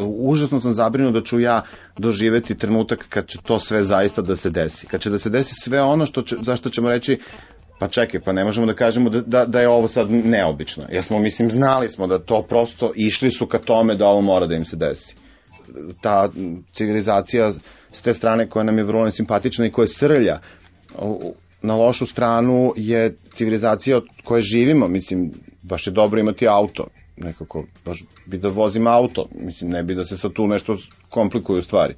[0.00, 1.62] užasno sam zabrinut da ću ja
[1.98, 4.86] doživeti trenutak kad će to sve zaista da se desi.
[4.86, 7.18] Kad će da se desi sve ono što će, zašto ćemo reći
[7.78, 10.84] pa čekaj, pa ne možemo da kažemo da, da, da je ovo sad neobično.
[10.92, 14.46] Jer smo, mislim, znali smo da to prosto išli su ka tome da ovo mora
[14.46, 15.14] da im se desi.
[16.00, 16.30] Ta
[16.72, 17.52] civilizacija
[17.92, 20.40] s te strane koja nam je vrlo nesimpatična i koja srlja
[21.62, 24.88] na lošu stranu je civilizacija od koje živimo.
[24.88, 29.94] Mislim, baš je dobro imati auto nekako, baš bi da vozim auto, mislim, ne bi
[29.94, 30.76] da se sad tu nešto
[31.08, 31.94] komplikuju stvari.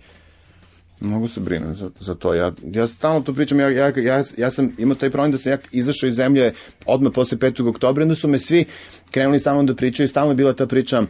[1.01, 2.35] Mogu se brinem za, za to.
[2.35, 5.53] Ja, ja stalno to pričam, ja, ja, ja, ja sam imao taj problem da sam
[5.53, 6.53] ja izašao iz zemlje
[6.87, 7.69] odmah posle 5.
[7.69, 8.65] oktobra, onda su me svi
[9.11, 11.07] krenuli stalno da pričaju, stalno je bila ta priča uh,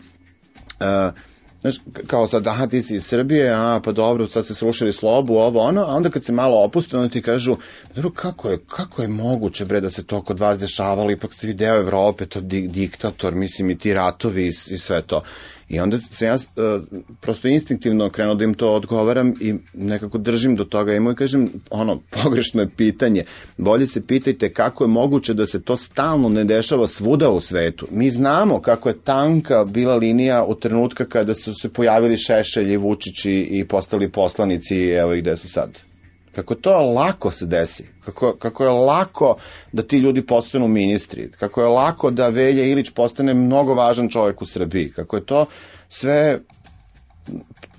[1.61, 5.35] Znaš, kao sad, aha, ti si iz Srbije, a, pa dobro, sad se srušili slobu,
[5.35, 7.57] ovo, ono, a onda kad se malo opuste, onda ti kažu,
[7.95, 11.47] dobro, kako je, kako je moguće, bre, da se to kod vas dešavalo, ipak ste
[11.47, 15.23] vi deo Evrope, to di, diktator, mislim, i ti ratovi i, i sve to.
[15.69, 16.83] I onda se ja uh,
[17.21, 21.49] prosto instinktivno krenuo da im to odgovaram i nekako držim do toga i moj kažem,
[21.71, 23.25] ono, pogrešno je pitanje.
[23.57, 27.87] Bolje se pitajte kako je moguće da se to stalno ne dešava svuda u svetu.
[27.91, 32.77] Mi znamo kako je tanka bila linija u trenutka kada su se pojavili Šešelj i
[32.77, 35.88] Vučići i postali poslanici i evo ih gde su sad.
[36.35, 39.37] Kako to lako se desi, kako, kako je lako
[39.73, 44.43] da ti ljudi postanu ministri, kako je lako da Velja Ilić postane mnogo važan čovjek
[44.43, 45.47] u Srbiji, kako je to
[45.89, 46.41] sve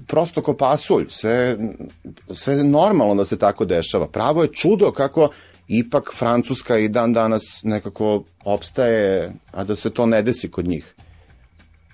[0.08, 1.58] prosto ko pasulj, sve,
[2.34, 4.08] sve normalno da se tako dešava.
[4.08, 5.30] Pravo je čudo kako
[5.68, 10.96] ipak Francuska i dan danas nekako opstaje, a da se to ne desi kod njih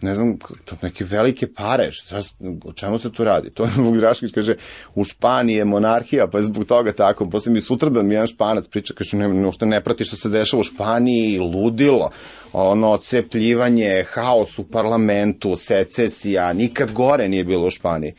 [0.01, 2.21] ne znam, to neke velike pare, šta,
[2.65, 3.49] o čemu se tu radi?
[3.49, 4.55] To je Vuk Drašković kaže,
[4.95, 7.29] u Španiji je monarhija, pa je zbog toga tako.
[7.29, 10.15] Posle mi sutra da mi jedan španac priča, kaže, ne, ne, što ne prati što
[10.15, 12.09] se dešava u Španiji, ludilo,
[12.53, 18.13] ono, cepljivanje, haos u parlamentu, secesija, nikad gore nije bilo u Španiji.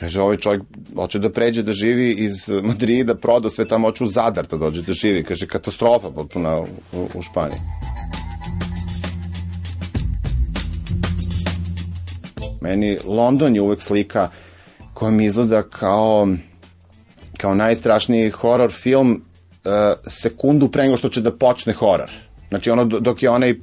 [0.00, 0.62] Kaže, ovaj čovjek
[0.94, 4.82] hoće da pređe da živi iz Madrida, prodao sve tamo, hoće u Zadar da dođe
[4.82, 5.24] da živi.
[5.24, 6.66] Kaže, katastrofa potpuna u,
[7.14, 7.58] u Španiji.
[12.66, 14.28] Meni London je uvek slika
[14.94, 16.28] koja mi izgleda kao,
[17.38, 19.70] kao najstrašniji horror film uh,
[20.08, 22.10] sekundu pre nego što će da počne horor.
[22.48, 23.54] Znači ono dok je onaj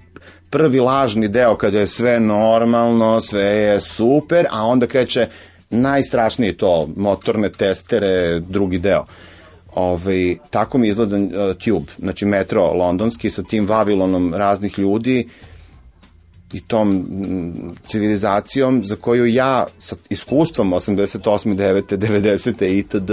[0.49, 5.28] prvi lažni deo kada je sve normalno, sve je super, a onda kreće
[5.70, 9.06] najstrašniji to, motorne testere, drugi deo.
[9.76, 15.28] Ove, ovaj, tako mi izgleda uh, Tube, znači metro londonski sa tim Vavilonom raznih ljudi,
[15.28, 15.53] uh,
[16.54, 17.06] i tom
[17.88, 21.56] civilizacijom za koju ja sa iskustvom 88.
[21.56, 21.97] 9.
[21.97, 22.66] 90.
[22.66, 23.12] itd.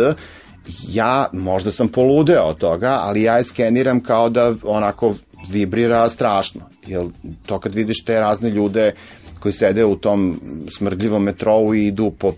[0.88, 5.14] ja možda sam poludeo od toga, ali ja je skeniram kao da onako
[5.50, 6.60] vibrira strašno.
[6.86, 7.06] Jer
[7.46, 8.92] to kad vidiš te razne ljude
[9.40, 10.40] koji sede u tom
[10.78, 12.32] smrdljivom metrou i idu po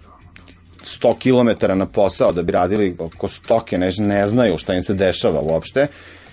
[0.84, 4.94] 100 km na posao da bi radili oko stoke, ne, ne znaju šta im se
[4.94, 5.86] dešava uopšte,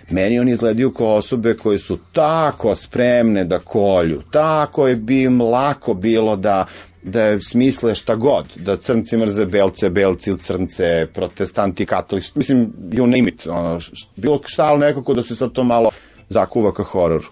[0.10, 5.42] meni oni izgledaju kao osobe koje su tako spremne da kolju, tako je bi im
[5.42, 6.66] lako bilo da
[7.04, 13.30] da smisle šta god, da crnci mrze belce, belci crnce, protestanti, katolici, mislim, you name
[13.30, 13.80] it, ono,
[14.16, 15.92] bilo šta, ali nekako da se sad to malo
[16.30, 17.28] zakuva ka hororu.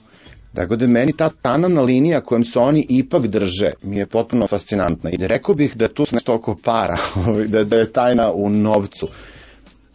[0.54, 5.10] Tako da meni ta tanana linija kojom se oni ipak drže mi je potpuno fascinantna.
[5.10, 6.98] I rekao bih da tu nešto oko para,
[7.54, 9.08] da, da je tajna u novcu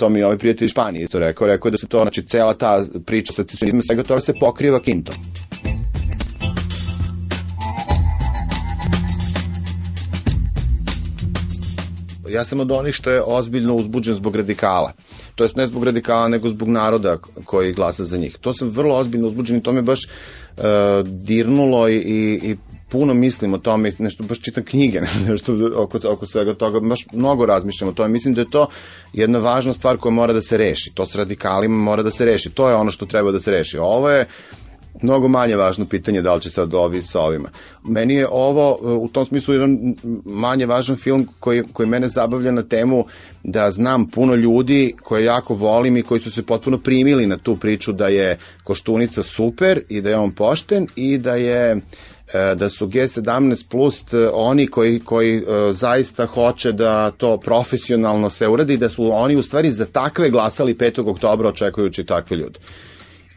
[0.03, 2.84] to mi ovaj prijatelj iz Španije isto rekao, rekao da se to, znači, cela ta
[3.07, 5.14] priča sa cisionizmom, svega toga se pokriva kintom.
[12.28, 14.92] Ja sam od onih što je ozbiljno uzbuđen zbog radikala.
[15.34, 18.36] To jest ne zbog radikala, nego zbog naroda koji glasa za njih.
[18.40, 20.62] To sam vrlo ozbiljno uzbuđen i to me baš uh,
[21.07, 22.57] dirnulo i, i, i
[22.93, 27.47] puno mislim o tome, nešto baš čitam knjige, nešto oko, oko svega toga, baš mnogo
[27.47, 28.09] razmišljam o tome.
[28.09, 28.66] Mislim da je to
[29.12, 30.90] jedna važna stvar koja mora da se reši.
[30.95, 32.51] To s radikalima mora da se reši.
[32.51, 33.78] To je ono što treba da se reši.
[33.78, 34.26] Ovo je
[35.03, 37.49] mnogo manje važno pitanje da li će sad ovi sa ovima.
[37.84, 42.62] Meni je ovo u tom smislu jedan manje važan film koji, koji mene zabavlja na
[42.62, 43.05] temu
[43.43, 47.57] da znam puno ljudi koje jako volim i koji su se potpuno primili na tu
[47.57, 51.76] priču da je Koštunica super i da je on pošten i da je E,
[52.57, 58.49] da su G17 plus e, oni koji, koji e, zaista hoće da to profesionalno se
[58.49, 61.11] uradi, da su oni u stvari za takve glasali 5.
[61.11, 62.59] oktobra očekujući takve ljude.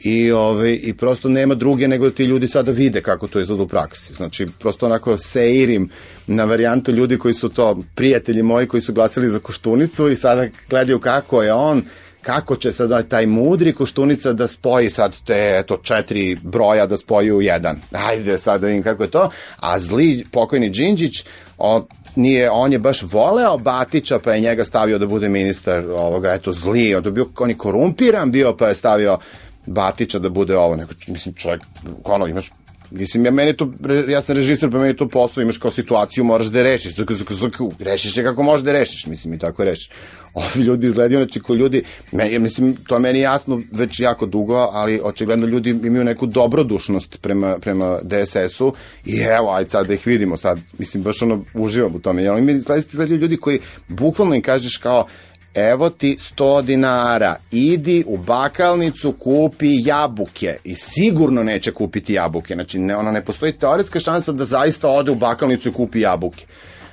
[0.03, 3.63] I, ove, I prosto nema druge nego da ti ljudi sada vide kako to izgleda
[3.63, 4.13] u praksi.
[4.13, 5.89] Znači, prosto onako seirim
[6.27, 10.47] na varijantu ljudi koji su to prijatelji moji koji su glasali za Koštunicu i sada
[10.69, 11.83] gledaju kako je on
[12.25, 17.31] kako će sada taj mudri Koštunica da spoji sad te eto, četiri broja da spoji
[17.31, 17.77] u jedan.
[17.91, 19.29] Ajde sad da vidim kako je to.
[19.59, 21.23] A zli pokojni Đinđić,
[21.57, 26.33] on, nije, on je baš voleo Batića, pa je njega stavio da bude ministar ovoga,
[26.33, 29.17] eto, zli, on je bio, on je korumpiran bio, pa je stavio
[29.65, 31.61] Batića da bude ovo, neko, mislim, čovjek,
[32.03, 32.51] ono, imaš
[32.91, 33.71] Mislim, ja, meni to,
[34.07, 36.95] ja sam režisor, pa meni to posao, imaš kao situaciju, moraš da rešiš.
[36.95, 39.89] Zuk, zuk, zuk, rešiš je kako možeš da rešiš, mislim, i tako rešiš.
[40.33, 44.55] Ovi ljudi izgledaju, znači, ko ljudi, me, mislim, to je meni jasno već jako dugo,
[44.55, 48.73] ali očigledno ljudi imaju neku dobrodušnost prema, prema DSS-u
[49.05, 52.23] i evo, ajde sad da ih vidimo sad, mislim, baš ono, uživam u tome.
[52.23, 55.07] Jel, mi izgledaju ljudi koji bukvalno im kažeš kao,
[55.55, 62.53] evo ti 100 dinara, idi u bakalnicu, kupi jabuke i sigurno neće kupiti jabuke.
[62.53, 66.45] Znači, ne, ona ne postoji teoretska šansa da zaista ode u bakalnicu i kupi jabuke.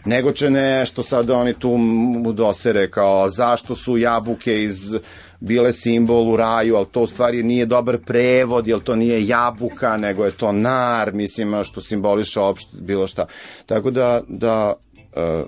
[0.04, 4.94] nego će nešto sad oni tu mu dosere kao zašto su jabuke iz
[5.40, 9.96] bile simbol u raju, ali to u stvari nije dobar prevod, jer to nije jabuka,
[9.96, 13.26] nego je to nar, mislim, što simboliše opšte bilo šta.
[13.66, 14.74] Tako da, da
[15.16, 15.46] uh,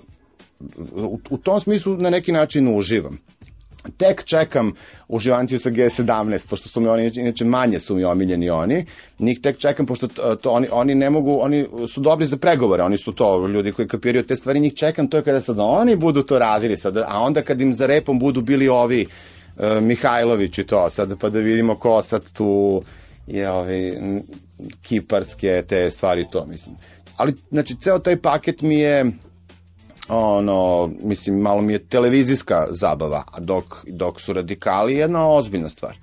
[0.95, 3.19] u, u tom smislu na neki način uživam.
[3.97, 4.71] Tek čekam
[5.07, 8.85] uživanciju sa G17, pošto su mi oni, inače manje su mi omiljeni oni,
[9.19, 12.83] njih tek čekam, pošto to, to oni, oni ne mogu, oni su dobri za pregovore,
[12.83, 15.95] oni su to ljudi koji kapiraju te stvari, njih čekam, to je kada sad oni
[15.95, 20.57] budu to radili, sad, a onda kad im za repom budu bili ovi uh, Mihajlović
[20.57, 22.81] i to, sad pa da vidimo ko sad tu
[23.27, 23.97] je ovi
[24.81, 26.75] kiparske te stvari to, mislim.
[27.17, 29.11] Ali, znači, ceo taj paket mi je
[30.09, 35.95] ono, mislim, malo mi je televizijska zabava, a dok, dok su radikali jedna ozbiljna stvar.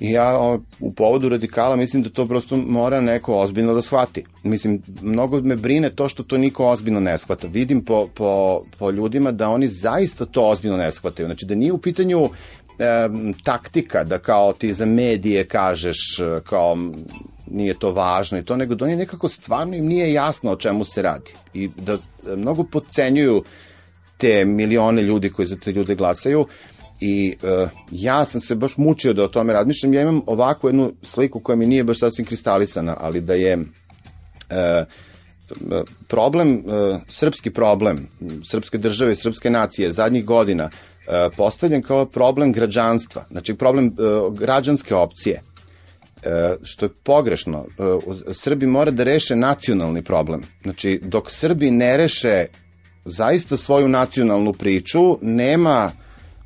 [0.00, 4.24] I ja o, u povodu radikala mislim da to prosto mora neko ozbiljno da shvati.
[4.42, 7.46] Mislim, mnogo me brine to što to niko ozbiljno ne shvata.
[7.46, 11.28] Vidim po, po, po ljudima da oni zaista to ozbiljno ne shvataju.
[11.28, 12.30] Znači da nije u pitanju e,
[13.44, 15.98] taktika da kao ti za medije kažeš
[16.44, 16.76] kao
[17.50, 20.84] nije to važno i to, nego da oni nekako stvarno im nije jasno o čemu
[20.84, 21.32] se radi.
[21.54, 21.98] I da
[22.36, 23.44] mnogo podcenjuju
[24.18, 26.46] te milione ljudi koji za te ljude glasaju
[27.00, 29.94] i uh, ja sam se baš mučio da o tome razmišljam.
[29.94, 33.64] Ja imam ovakvu jednu sliku koja mi nije baš sasvim kristalisana, ali da je uh,
[36.08, 36.64] problem,
[37.08, 38.08] srpski problem,
[38.50, 40.70] srpske države, srpske nacije zadnjih godina
[41.36, 43.96] postavljen kao problem građanstva, znači problem
[44.38, 45.49] građanske opcije E,
[46.62, 47.66] što je pogrešno.
[48.28, 50.42] E, Srbi mora da reše nacionalni problem.
[50.62, 52.46] Znači, dok Srbi ne reše
[53.04, 55.92] zaista svoju nacionalnu priču, nema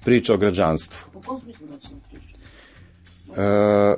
[0.04, 0.98] priča o građanstvu.
[1.14, 2.34] U kom smislu nacionalnu priču?
[3.36, 3.94] E,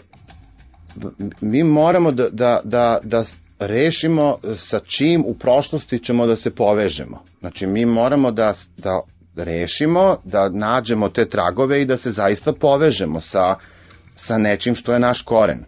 [1.41, 3.25] mi moramo da, da, da, da
[3.59, 7.23] rešimo sa čim u prošlosti ćemo da se povežemo.
[7.41, 9.01] Znači, mi moramo da, da
[9.37, 13.76] rešimo, da nađemo te tragove i da se zaista povežemo sa uh,
[14.17, 15.65] sa nečim što je naš koren.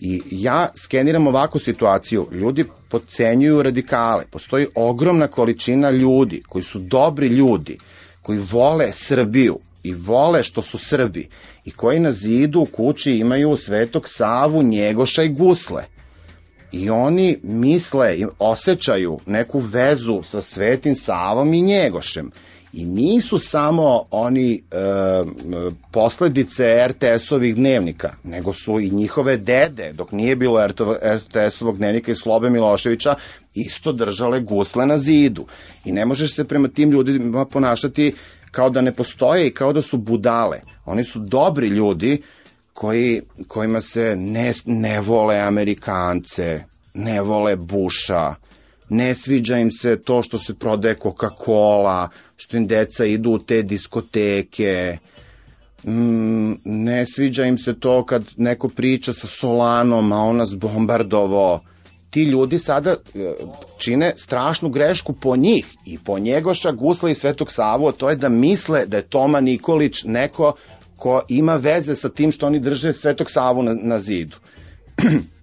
[0.00, 7.26] I ja skeniram ovakvu situaciju, ljudi podcenjuju radikale, postoji ogromna količina ljudi koji su dobri
[7.26, 7.78] ljudi,
[8.22, 11.28] koji vole Srbiju i vole što su Srbi
[11.64, 15.84] i koji na zidu u kući imaju Svetog Savu, Njegoša i Gusle.
[16.72, 22.30] I oni misle, osjećaju neku vezu sa Svetim Savom i Njegošem
[22.72, 24.76] I nisu samo oni e,
[25.90, 30.66] posledice RTS-ovih dnevnika, nego su i njihove dede, dok nije bilo
[31.02, 33.14] RTS-ovog dnevnika i Slobe Miloševića,
[33.54, 35.46] isto držale gusle na zidu.
[35.84, 38.14] I ne možeš se prema tim ljudima ponašati
[38.50, 40.60] kao da ne postoje i kao da su budale.
[40.84, 42.22] Oni su dobri ljudi
[42.72, 46.64] koji, kojima se ne, ne vole Amerikance,
[46.94, 48.34] ne vole Busha,
[48.92, 53.62] ne sviđa im se to što se prodaje Coca-Cola, što im deca idu u te
[53.62, 54.98] diskoteke,
[55.84, 61.60] mm, ne sviđa im se to kad neko priča sa Solanom, a on nas bombardovo.
[62.10, 63.32] Ti ljudi sada e,
[63.78, 68.28] čine strašnu grešku po njih i po Njegoša, Gusla i Svetog Savu, to je da
[68.28, 70.52] misle da je Toma Nikolić neko
[70.96, 74.36] ko ima veze sa tim što oni drže Svetog Savu na, na zidu.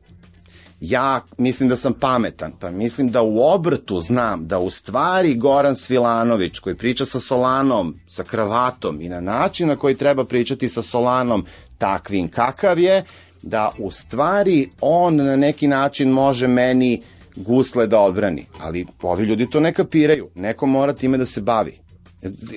[0.81, 5.75] ja mislim da sam pametan, pa mislim da u obrtu znam da u stvari Goran
[5.75, 10.81] Svilanović koji priča sa Solanom, sa kravatom i na način na koji treba pričati sa
[10.81, 11.45] Solanom
[11.77, 13.05] takvim kakav je,
[13.41, 17.01] da u stvari on na neki način može meni
[17.35, 18.45] gusle da odbrani.
[18.59, 20.29] Ali ovi ljudi to ne kapiraju.
[20.35, 21.88] Neko mora time da se bavi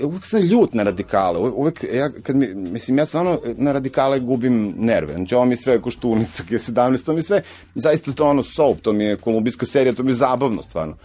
[0.03, 4.75] uvek sam ljut na radikale, uvek, ja, kad mi, mislim, ja stvarno na radikale gubim
[4.79, 7.43] nerve, znači ovo mi je sve koštunica, G17, to mi sve,
[7.75, 10.97] zaista to ono soap, to mi je kolumbijska serija, to mi je zabavno, stvarno,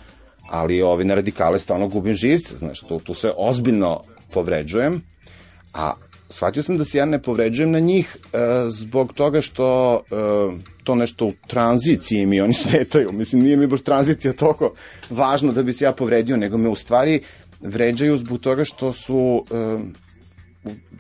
[0.50, 4.02] ali ovi na radikale stvarno gubim živce, znaš, tu, tu se ozbiljno
[4.34, 5.02] povređujem,
[5.74, 5.94] a
[6.30, 8.38] shvatio sam da se ja ne povređujem na njih e,
[8.70, 13.12] zbog toga što e, to nešto u tranziciji mi oni smetaju.
[13.12, 14.74] Mislim, nije mi baš tranzicija toliko
[15.10, 17.22] važno da bi se ja povredio, nego me u stvari
[17.62, 19.44] vređaju zbog toga što su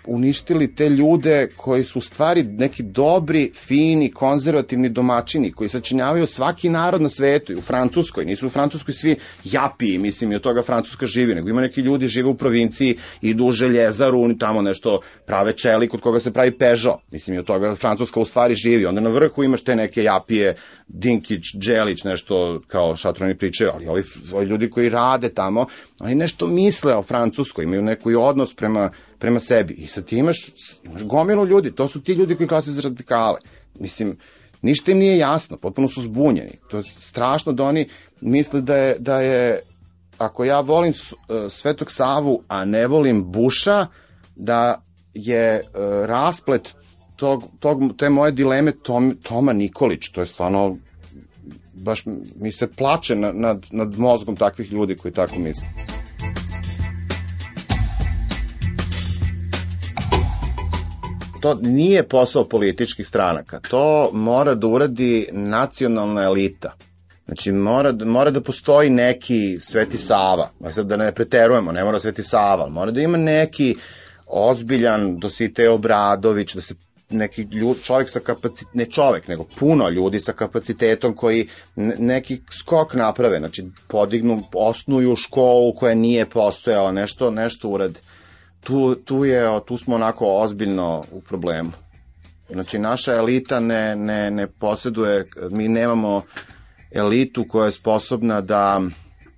[0.05, 7.01] uništili te ljude koji su stvari neki dobri, fini, konzervativni domaćini koji sačinjavaju svaki narod
[7.01, 8.25] na svetu i u Francuskoj.
[8.25, 12.07] Nisu u Francuskoj svi japiji, mislim, i od toga Francuska živi, nego ima neki ljudi
[12.07, 17.01] žive u provinciji, idu u željezaru, tamo nešto prave čelik od koga se pravi Peugeot.
[17.11, 18.85] Mislim, i od toga Francuska u stvari živi.
[18.85, 20.55] Onda na vrhu imaš te neke japije,
[20.87, 24.03] Dinkić, Đelić, nešto kao šatroni pričaju, ali ovi,
[24.33, 25.65] ovi ljudi koji rade tamo,
[25.99, 28.89] oni nešto misle o Francuskoj, imaju neki odnos prema
[29.19, 29.73] prema sebi.
[29.73, 30.37] I sad ti imaš,
[30.83, 33.39] imaš gomilu ljudi, to su ti ljudi koji glasaju za radikale.
[33.79, 34.17] Mislim,
[34.61, 36.51] ništa im nije jasno, potpuno su zbunjeni.
[36.69, 37.89] To je strašno da oni
[38.21, 39.59] misle da je, da je
[40.17, 43.87] ako ja volim e, Svetog Savu, a ne volim Buša,
[44.35, 44.81] da
[45.13, 45.61] je e,
[46.05, 46.73] rasplet
[47.15, 50.77] tog, tog, te moje dileme Tom, Toma Nikolić, to je stvarno
[51.73, 52.03] baš
[52.35, 55.67] mi se plače na, nad, nad mozgom takvih ljudi koji tako misle.
[61.41, 66.73] To nije posao političkih stranaka, to mora da uradi nacionalna elita.
[67.25, 71.99] Znači, mora, mora da postoji neki Sveti Sava, a sad da ne preterujemo, ne mora
[71.99, 73.75] Sveti Sava, mora da ima neki
[74.27, 76.75] ozbiljan Dositej Obradović, da se
[77.09, 82.41] neki ljud, čovjek sa kapacitetom, ne čovjek, nego puno ljudi sa kapacitetom koji ne- neki
[82.51, 87.99] skok naprave, znači podignu, osnuju školu koja nije postojala, nešto, nešto urade.
[88.67, 91.71] Tu, tu, je, tu smo onako ozbiljno u problemu.
[92.49, 96.21] Znači, naša elita ne, ne, ne posjeduje, mi nemamo
[96.91, 98.81] elitu koja je sposobna da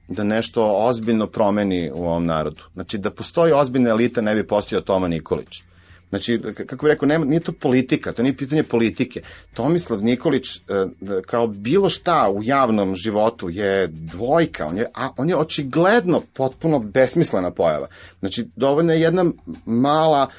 [0.09, 2.63] da nešto ozbiljno promeni u ovom narodu.
[2.73, 5.63] Znači, da postoji ozbiljna elita ne bi postojao Toma Nikolić.
[6.09, 9.21] Znači, kako bih rekao, nema, nije to politika, to nije pitanje politike.
[9.53, 10.61] Tomislav Nikolić, e,
[11.25, 16.79] kao bilo šta u javnom životu, je dvojka, on je, a, on je očigledno potpuno
[16.79, 17.87] besmislena pojava.
[18.19, 19.25] Znači, dovoljna je jedna
[19.65, 20.29] mala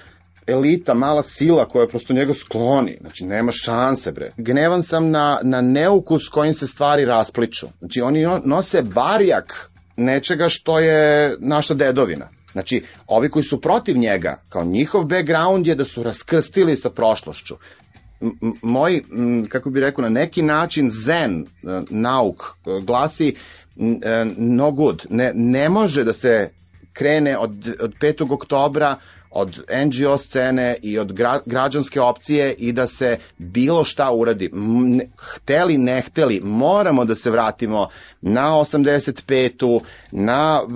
[0.46, 2.98] elita, mala sila koja prosto njega skloni.
[3.00, 4.32] Znači, nema šanse, bre.
[4.36, 7.66] Gnevan sam na, na neukus kojim se stvari raspliču.
[7.78, 12.28] Znači, oni no- nose barijak nečega što je naša dedovina.
[12.52, 17.56] Znači, ovi koji su protiv njega, kao njihov background je da su raskrstili sa prošlošću.
[18.20, 19.02] M- moj,
[19.48, 21.46] kako bi rekao, na neki način zen, e,
[21.90, 25.06] nauk, e, glasi e, no good.
[25.10, 26.50] Ne, ne može da se
[26.92, 28.32] krene od, od 5.
[28.32, 28.96] oktobra
[29.30, 34.50] od NGO scene i od gra, građanske opcije i da se bilo šta uradi.
[34.52, 37.88] Ne- hteli, ne hteli, moramo da se vratimo
[38.20, 39.80] na 85.
[40.10, 40.72] na uh,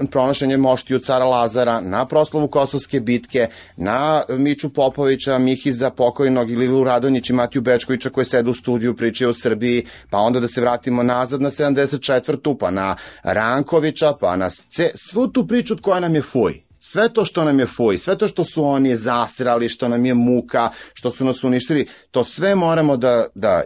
[0.00, 6.66] uh, pronašanje moštiju cara Lazara, na proslavu Kosovske bitke, na Miću Popovića, Mihiza pokojnog ili
[6.66, 10.48] Lilu Radonjić i Matiju Bečkovića koji sede u studiju pričaju o Srbiji, pa onda da
[10.48, 12.56] se vratimo nazad na 74.
[12.60, 16.63] pa na Rankovića, pa na ce, svu tu priču od koja nam je fuj.
[16.86, 20.14] Sve to što nam je fuj, sve to što su oni zasrali, što nam je
[20.14, 23.62] muka, što su nas uništili, to sve moramo da, da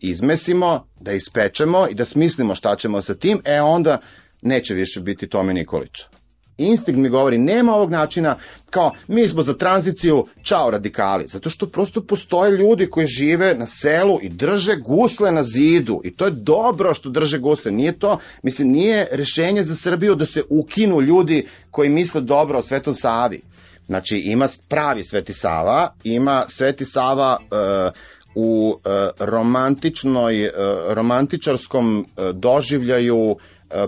[0.00, 3.98] izmesimo, da ispečemo i da smislimo šta ćemo sa tim, e onda
[4.42, 6.21] neće više biti Tome Nikolića.
[6.62, 8.36] Instinkt mi govori, nema ovog načina
[8.70, 11.26] kao mi smo za tranziciju, čao radikali.
[11.26, 16.00] Zato što prosto postoje ljudi koji žive na selu i drže gusle na zidu.
[16.04, 17.72] I to je dobro što drže gusle.
[17.72, 22.62] Nije to, mislim, nije rešenje za Srbiju da se ukinu ljudi koji misle dobro o
[22.62, 23.40] Svetom Savi.
[23.86, 27.90] Znači, ima pravi Sveti Sava, ima Sveti Sava e,
[28.34, 30.52] u e, romantičnoj, e,
[30.88, 33.36] romantičarskom e, doživljaju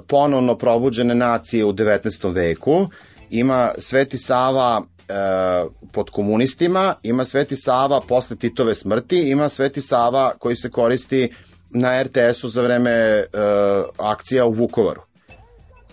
[0.09, 2.35] ponovno probuđene nacije u 19.
[2.35, 2.87] veku,
[3.31, 5.13] ima Sveti Sava e,
[5.93, 11.33] pod komunistima, ima Sveti Sava posle Titove smrti, ima Sveti Sava koji se koristi
[11.71, 13.27] na RTS-u za vreme e,
[13.99, 15.01] akcija u Vukovaru.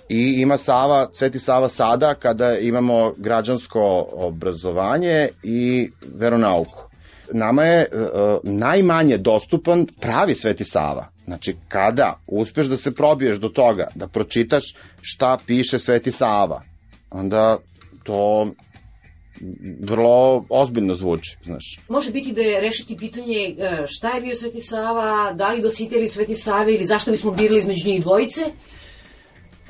[0.09, 6.83] I ima Sava, Sveti Sava sada kada imamo građansko obrazovanje i veronauku.
[7.33, 8.07] Nama je e, e,
[8.43, 11.10] najmanje dostupan pravi Sveti Sava.
[11.25, 14.63] Znači, kada uspeš da se probiješ do toga, da pročitaš
[15.01, 16.61] šta piše Sveti Sava,
[17.11, 17.57] onda
[18.03, 18.51] to
[19.79, 21.79] vrlo ozbiljno zvuči, znaš.
[21.89, 26.07] Može biti da je rešiti pitanje e, šta je bio Sveti Sava, da li dositeli
[26.07, 28.41] Sveti Save ili zašto bismo birali između njih dvojice.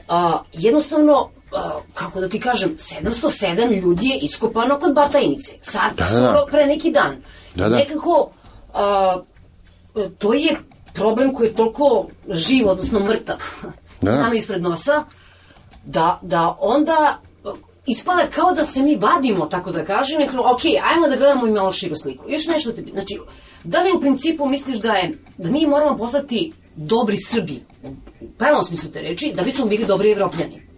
[0.08, 5.54] A, jednostavno, a, kako da ti kažem, 707 ljudi je iskopano kod Batajnice.
[5.62, 6.48] Sad, Da, da, skoro da.
[6.52, 7.18] pre neki dan.
[7.56, 7.76] Da, da.
[7.76, 8.32] Nekako,
[8.74, 9.22] a,
[10.18, 10.58] to je
[10.94, 13.38] problem koji je toliko živ, odnosno mrtav,
[14.02, 14.12] Da.
[14.16, 15.04] nama ispred nosa,
[15.86, 17.50] da, da onda e,
[17.86, 21.52] ispada kao da se mi vadimo, tako da kažem, nekako, ok, ajmo da gledamo i
[21.52, 22.24] malo širu sliku.
[22.28, 23.20] Još nešto te, znači,
[23.64, 27.62] da li u principu misliš da je, da mi moramo postati dobri Srbi,
[28.22, 30.71] u pravom smislu te reči, da bismo bili dobri evropljani?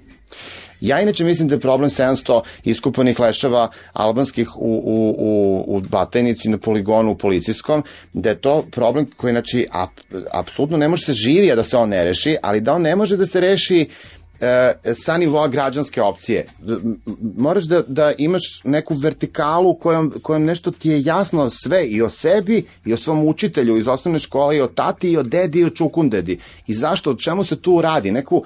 [0.83, 6.49] Ja inače mislim da je problem 700 iskupanih leševa albanskih u, u, u, u Batajnici
[6.49, 7.83] na poligonu u policijskom,
[8.13, 9.89] da je to problem koji znači ap,
[10.31, 12.95] apsolutno ne može se živi a da se on ne reši, ali da on ne
[12.95, 13.89] može da se reši
[14.41, 16.45] e, sa nivoa građanske opcije.
[17.37, 22.09] Moraš da, da imaš neku vertikalu kojom, kojom nešto ti je jasno sve i o
[22.09, 25.65] sebi i o svom učitelju iz osnovne škole i o tati i o dedi i
[25.65, 26.39] o čukundedi.
[26.67, 28.11] I zašto, o čemu se tu radi?
[28.11, 28.43] Neku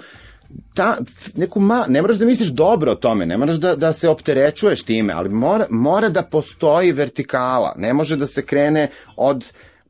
[0.76, 0.98] ta,
[1.36, 4.84] neku ma, ne moraš da misliš dobro o tome, ne moraš da, da se opterećuješ
[4.84, 9.46] time, ali mora, mora da postoji vertikala, ne može da se krene od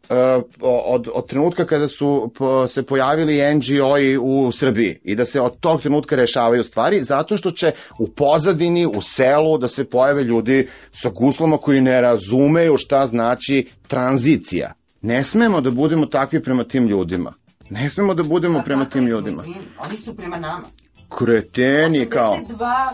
[0.10, 5.42] uh, od, od trenutka kada su po, se pojavili NGO-i u Srbiji i da se
[5.42, 10.24] od tog trenutka rešavaju stvari zato što će u pozadini, u selu da se pojave
[10.24, 14.74] ljudi sa guslama koji ne razumeju šta znači tranzicija.
[15.02, 17.34] Ne smemo da budemo takvi prema tim ljudima.
[17.70, 19.44] Ne smemo da budemo prema tim ljudima.
[19.80, 20.68] Oni su prema nama.
[21.10, 22.38] Kreteni kao...
[22.38, 22.90] 82,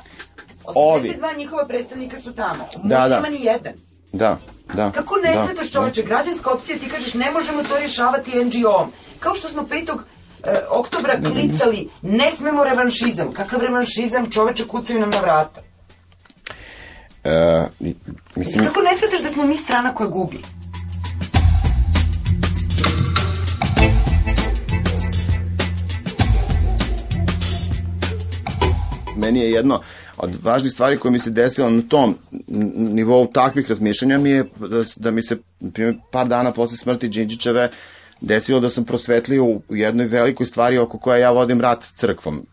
[0.66, 1.16] 82 Ovi.
[1.38, 2.68] njihova predstavnika su tamo.
[2.76, 3.16] Da, Da, da.
[3.16, 3.74] Nema ni jedan.
[4.14, 4.38] Da,
[4.74, 4.92] da.
[4.92, 8.92] Kako ne da, čoveče, građanska opcija ti kažeš ne možemo to rješavati NGO-om.
[9.20, 9.98] Kao što smo 5.
[10.44, 13.32] E, oktobra klicali, ne smemo revanšizam.
[13.34, 15.62] Kakav revanšizam, čoveče kucaju nam na vrata.
[17.24, 17.96] E, i-
[18.36, 20.40] mislim, Kako ne shvataš da smo mi strana koja gubi?
[29.26, 29.82] Meni je jedno
[30.18, 32.18] od važnih stvari koje mi se desilo na tom
[32.76, 35.38] nivou takvih razmišljanja mi je da, da mi se
[35.74, 37.70] primjer, par dana posle smrti Đinđićeve
[38.22, 42.46] desilo da sam prosvetlio u jednoj velikoj stvari oko koja ja vodim rat s crkvom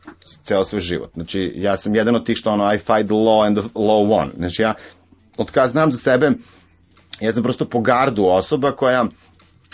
[0.43, 1.11] ceo svoj život.
[1.15, 4.07] Znači, ja sam jedan od tih što ono, I fight the law and the law
[4.09, 4.29] won.
[4.37, 4.75] Znači, ja,
[5.37, 6.31] od kada znam za sebe,
[7.21, 9.05] ja sam prosto po gardu osoba koja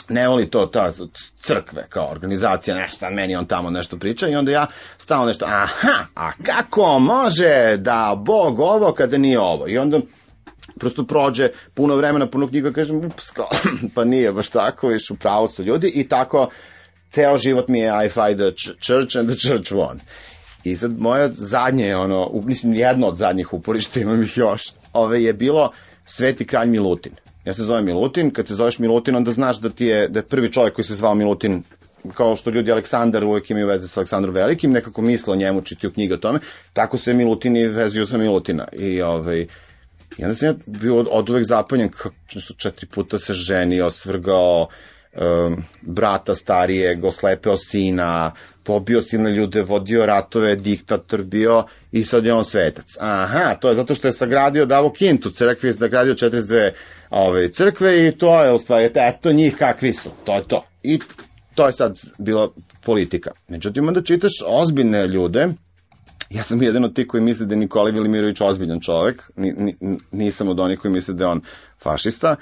[0.09, 0.93] ne voli to, ta
[1.41, 4.67] crkve kao organizacija, nešto sad meni on tamo nešto priča i onda ja
[4.99, 9.69] stalno nešto, aha, a kako može da Bog ovo kada nije ovo?
[9.69, 10.01] I onda
[10.79, 13.49] prosto prođe puno vremena, puno knjiga, kažem, ups, kao,
[13.95, 16.51] pa nije baš tako, viš, u pravu su ljudi i tako
[17.11, 19.99] ceo život mi je I fight the ch- church and the church won.
[20.65, 24.63] I sad moja zadnje, ono, mislim, jedno od zadnjih uporišta, imam ih još,
[24.93, 25.73] ove je bilo
[26.07, 27.13] Sveti kralj Milutin.
[27.47, 30.27] Ja se zovem Milutin, kad se zoveš Milutin, onda znaš da ti je, da je
[30.27, 31.63] prvi čovjek koji se zvao Milutin
[32.15, 35.93] kao što ljudi Aleksandar uvek imaju veze sa Aleksandrom Velikim, nekako misle o njemu, čitaju
[35.93, 36.39] knjige o tome,
[36.73, 38.69] tako se Milutini vezuju sa Milutina.
[38.73, 39.47] I, ovaj,
[40.19, 42.15] I onda sam ja bio od, od uvek zapanjen, kako
[42.57, 44.69] četiri puta se ženio, svrgao
[45.13, 48.33] um, brata starijeg, oslepeo sina,
[48.65, 52.97] pobio silne ljude, vodio ratove, diktator bio i sad je on svetac.
[53.01, 56.71] Aha, to je zato što je sagradio Davo Kintu, crkvi je sagradio 42
[57.17, 60.65] ove, crkve i to je u stvari, eto njih kakvi su, to je to.
[60.83, 60.99] I
[61.55, 62.49] to je sad bila
[62.85, 63.31] politika.
[63.49, 65.49] Međutim, onda čitaš ozbiljne ljude,
[66.31, 69.99] Ja sam jedan od tih koji misle da je Nikola Velimirović ozbiljan čovek, ni, ni,
[70.13, 71.41] nisam od onih koji misle da je on
[71.83, 72.37] fašista,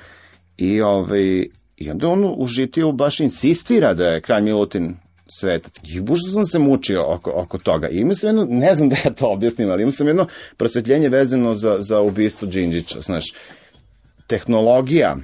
[0.57, 1.47] i, ovaj,
[1.77, 4.97] i onda on u žitiju baš insistira da je kralj Milutin
[5.29, 5.73] svetac.
[5.85, 7.89] I bušno sam se mučio oko, oko toga.
[7.89, 10.27] I imao sam jedno, ne znam da ja to objasnim, ali imao sam jedno
[10.57, 13.01] prosvetljenje vezano za, za ubistvo Đinđića.
[13.01, 13.25] Znaš,
[14.27, 15.17] tehnologija,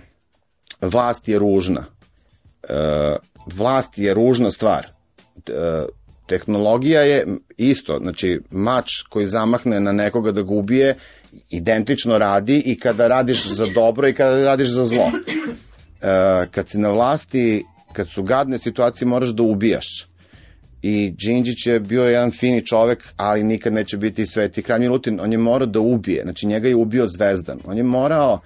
[0.80, 1.84] vlast je ružna.
[2.62, 3.16] E,
[3.46, 4.86] vlast je ružna stvar.
[4.86, 5.84] E,
[6.26, 10.94] tehnologija je isto, znači mač koji zamahne na nekoga da ga ubije,
[11.50, 15.10] identično radi i kada radiš za dobro i kada radiš za zlo.
[16.02, 20.06] E, kad si na vlasti, kad su gadne situacije, moraš da ubijaš.
[20.82, 25.20] I Đinđić je bio jedan fini čovek, ali nikad neće biti sveti kralj Milutin.
[25.20, 27.58] On je morao da ubije, znači njega je ubio Zvezdan.
[27.64, 28.40] On je morao,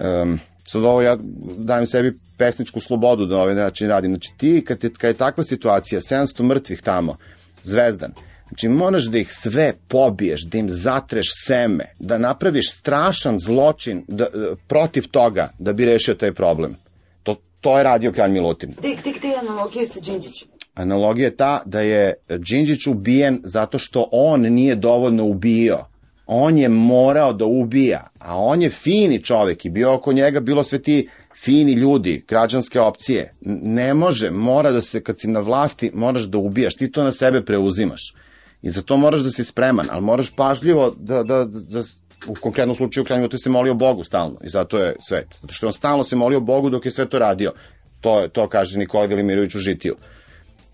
[0.00, 1.16] um, sad ovo ja
[1.58, 4.10] dajem sebi pesničku slobodu da ovaj način radim.
[4.10, 7.16] Znači ti, kad je, kad je takva situacija, 700 mrtvih tamo,
[7.62, 8.12] Zvezdan,
[8.48, 14.26] Znači, moraš da ih sve pobiješ, da im zatreš seme, da napraviš strašan zločin da,
[14.66, 16.76] protiv toga da bi rešio taj problem.
[17.22, 18.74] To, to je radio kralj Milutin.
[18.78, 20.48] Gde, gde, gde je analogija sa Đinđićem?
[20.74, 25.78] Analogija je ta da je Đinđić ubijen zato što on nije dovoljno ubio.
[26.26, 30.64] On je morao da ubija, a on je fini čovek i bio oko njega bilo
[30.64, 33.34] sve ti fini ljudi, građanske opcije.
[33.62, 37.12] Ne može, mora da se, kad si na vlasti, moraš da ubijaš, ti to na
[37.12, 38.14] sebe preuzimaš.
[38.62, 41.82] I za to moraš da si spreman, ali moraš pažljivo da, da, da, da
[42.26, 45.26] u konkretnom slučaju krajnjo to se molio Bogu stalno i zato je svet.
[45.40, 47.52] Zato što on stalno se molio Bogu dok je sve to radio.
[48.00, 49.96] To, je- to kaže Nikola Velimirović u žitiju.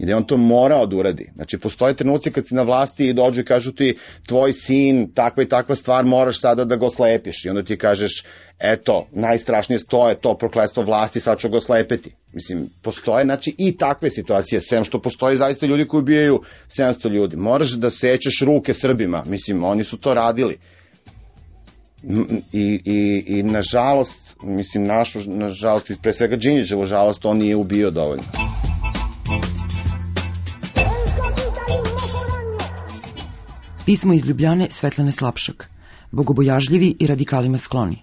[0.03, 1.31] I da je on to morao da uradi.
[1.35, 3.97] Znači, postoje trenuci kad si na vlasti i dođu i kažu ti,
[4.27, 7.45] tvoj sin, takva i takva stvar, moraš sada da ga slepiš.
[7.45, 8.25] I onda ti kažeš,
[8.59, 12.15] eto, najstrašnije to je to prokletstvo vlasti, sad ću ga slepeti.
[12.33, 16.41] Mislim, postoje, znači, i takve situacije, sem što postoje zaista ljudi koji ubijaju
[16.79, 17.37] 700 ljudi.
[17.37, 19.23] Moraš da sećeš ruke Srbima.
[19.27, 20.59] Mislim, oni su to radili.
[22.53, 28.25] I, i, i nažalost, mislim, našu, nažalost, pre svega Đinjićevo žalost, on nije ubio dovoljno.
[33.87, 35.71] Pismo iz Ljubljane Svetlane Slapšak.
[36.11, 38.03] Bogobojažljivi i radikalima skloni.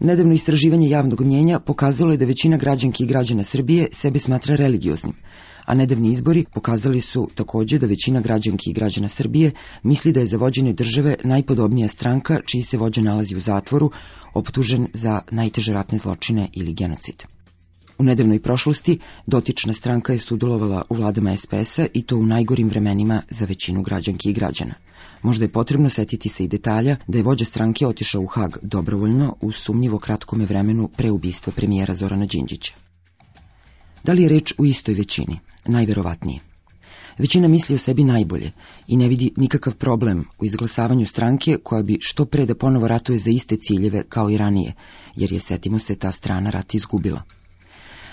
[0.00, 5.12] Nedavno istraživanje javnog mnjenja pokazalo je da većina građanki i građana Srbije sebe smatra religioznim,
[5.64, 9.52] a nedavni izbori pokazali su takođe da većina građanki i građana Srbije
[9.82, 13.90] misli da je za vođenje države najpodobnija stranka čiji se vođa nalazi u zatvoru,
[14.34, 17.39] optužen za najteže ratne zločine ili genocid.
[18.00, 23.22] U nedavnoj prošlosti dotična stranka je sudelovala u vladama SPS-a i to u najgorim vremenima
[23.30, 24.74] za većinu građanki i građana.
[25.22, 29.36] Možda je potrebno setiti se i detalja da je vođa stranke otišao u Hag dobrovoljno
[29.40, 32.72] u sumnjivo kratkome vremenu pre ubistva premijera Zorana Đinđića.
[34.04, 35.38] Da li je reč u istoj većini?
[35.66, 36.40] Najverovatnije.
[37.18, 38.52] Većina misli o sebi najbolje
[38.86, 43.18] i ne vidi nikakav problem u izglasavanju stranke koja bi što pre da ponovo ratuje
[43.18, 44.74] za iste ciljeve kao i ranije,
[45.16, 47.22] jer je, setimo se, ta strana rat izgubila.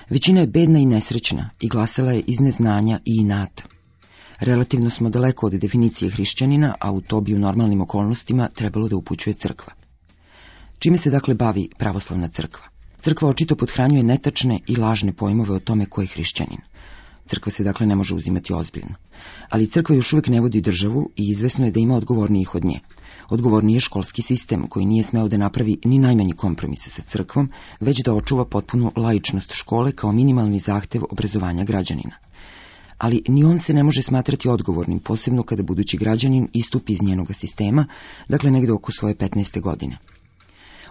[0.09, 3.63] Većina je bedna i nesrećna i glasala je iz neznanja i inata.
[4.39, 8.95] Relativno smo daleko od definicije hrišćanina, a u to bi u normalnim okolnostima trebalo da
[8.95, 9.73] upućuje crkva.
[10.79, 12.65] Čime se dakle bavi pravoslavna crkva?
[13.01, 16.59] Crkva očito podhranjuje netačne i lažne pojmove o tome ko je hrišćanin.
[17.25, 18.95] Crkva se dakle ne može uzimati ozbiljno.
[19.49, 22.79] Ali crkva još uvek ne vodi državu i izvesno je da ima odgovornijih od nje.
[23.29, 27.49] Odgovorniji je školski sistem koji nije smeo da napravi ni najmanji kompromise sa crkvom,
[27.79, 32.15] već da očuva potpunu laičnost škole kao minimalni zahtev obrazovanja građanina.
[32.97, 37.33] Ali ni on se ne može smatrati odgovornim, posebno kada budući građanin istupi iz njenoga
[37.33, 37.85] sistema,
[38.29, 39.61] dakle negde oko svoje 15.
[39.61, 39.97] godine.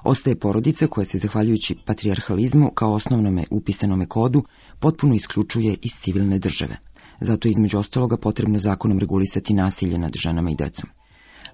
[0.05, 4.45] Ostaje porodica koja se, zahvaljujući patrijarhalizmu kao osnovnome upisanome kodu,
[4.79, 6.77] potpuno isključuje iz civilne države.
[7.21, 10.95] Zato je između ostaloga potrebno zakonom regulisati nasilje nad ženama i decom.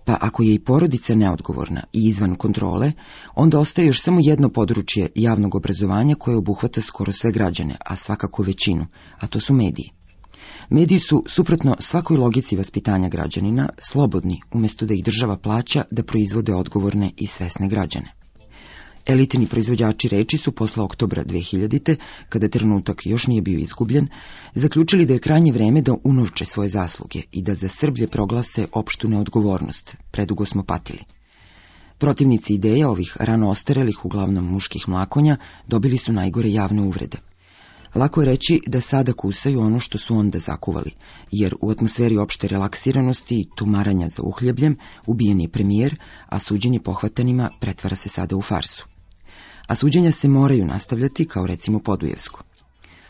[0.05, 2.93] Pa ako je i porodica neodgovorna i izvan kontrole,
[3.35, 8.43] onda ostaje još samo jedno područje javnog obrazovanja koje obuhvata skoro sve građane, a svakako
[8.43, 8.87] većinu,
[9.21, 9.91] a to su mediji.
[10.71, 16.55] Mediji su, suprotno svakoj logici vaspitanja građanina, slobodni, umesto da ih država plaća da proizvode
[16.55, 18.22] odgovorne i svesne građane.
[19.07, 21.97] Elitni proizvođači reči su posle oktobra 2000.
[22.29, 24.09] kada trenutak još nije bio izgubljen,
[24.55, 29.09] zaključili da je krajnje vreme da unovče svoje zasluge i da za Srblje proglase opštu
[29.09, 29.97] neodgovornost.
[30.11, 31.01] Predugo smo patili.
[31.99, 37.19] Protivnici ideja ovih rano ostarelih, uglavnom muških mlakonja, dobili su najgore javne uvrede.
[37.95, 40.91] Lako je reći da sada kusaju ono što su onda zakuvali,
[41.31, 44.77] jer u atmosferi opšte relaksiranosti i tumaranja za uhljebljem
[45.07, 45.97] ubijen je premijer,
[46.27, 48.92] a suđenje pohvatanima pretvara se sada u farsu
[49.67, 52.43] a suđenja se moraju nastavljati kao recimo Podujevsko.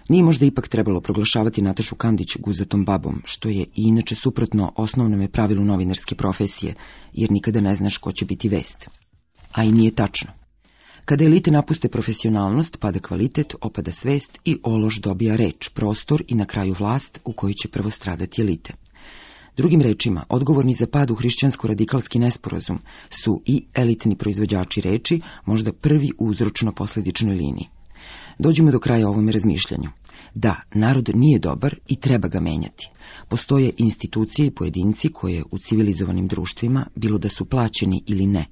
[0.09, 5.29] Nije možda ipak trebalo proglašavati Natašu Kandić guzatom babom, što je i inače suprotno osnovnome
[5.29, 6.74] pravilu novinarske profesije,
[7.12, 8.91] jer nikada ne znaš ko će biti vest.
[9.53, 10.31] A i nije tačno.
[11.05, 16.45] Kada elite napuste profesionalnost, pada kvalitet, opada svest i olož dobija reč, prostor i na
[16.45, 18.73] kraju vlast u kojoj će prvo stradati elite.
[19.57, 22.79] Drugim rečima, odgovorni za pad u hrišćansko-radikalski nesporazum
[23.11, 27.69] su i elitni proizvođači reči, možda prvi u uzročno-posledičnoj liniji.
[28.39, 29.91] Dođemo do kraja ovome razmišljanju.
[30.35, 32.89] Da, narod nije dobar i treba ga menjati.
[33.29, 38.47] Postoje institucije i pojedinci koje u civilizovanim društvima, bilo da su plaćeni ili ne,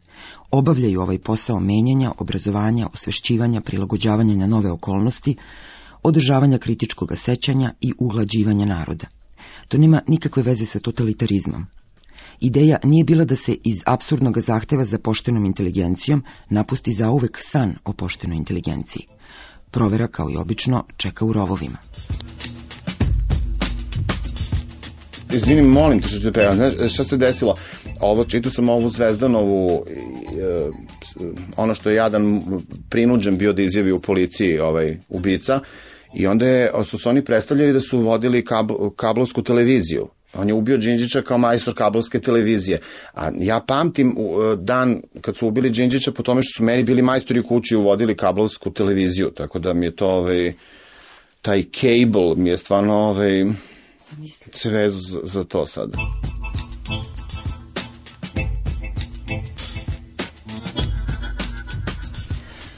[0.51, 5.37] obavljaju ovaj posao menjanja, obrazovanja, osvešćivanja, prilagođavanja na nove okolnosti,
[6.03, 9.20] održavanja kritičkog sećanja i uglađivanja naroda.
[9.71, 11.67] To nema nikakve veze sa totalitarizmom.
[12.41, 17.93] Ideja nije bila da se iz absurdnog zahteva za poštenom inteligencijom napusti zauvek san o
[17.93, 19.07] poštenoj inteligenciji.
[19.71, 21.79] Provera, kao i obično, čeka u rovovima.
[25.33, 27.55] Izvini, molim te što ću te šta se desilo?
[28.01, 30.71] Ovo, čitu sam ovu Zvezdanovu, e,
[31.57, 32.43] ono što je jadan
[32.89, 35.61] prinuđen bio da izjavi u policiji ovaj, ubica,
[36.15, 40.09] I onda je, su se oni predstavljali da su vodili kabl, kablovsku televiziju.
[40.35, 42.81] On je ubio Đinđića kao majstor kablovske televizije.
[43.15, 47.03] A ja pamtim e, dan kad su ubili Đinđića po tome što su meni bili
[47.03, 49.31] majstori u kući i uvodili kablovsku televiziju.
[49.31, 50.53] Tako da mi je to ovaj,
[51.43, 53.45] taj cable mi je stvarno ovaj,
[54.51, 54.91] sve
[55.23, 55.93] za to sad.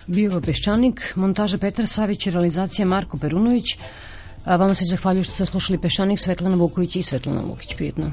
[0.06, 3.76] Bio Peščanik, montaža Petar Savić, realizacija Marko Perunović.
[4.44, 7.74] A vama se zahvaljuju što ste slušali Peščanik, Svetlana Vuković i Svetlana Vukić.
[7.76, 8.10] Prijetno.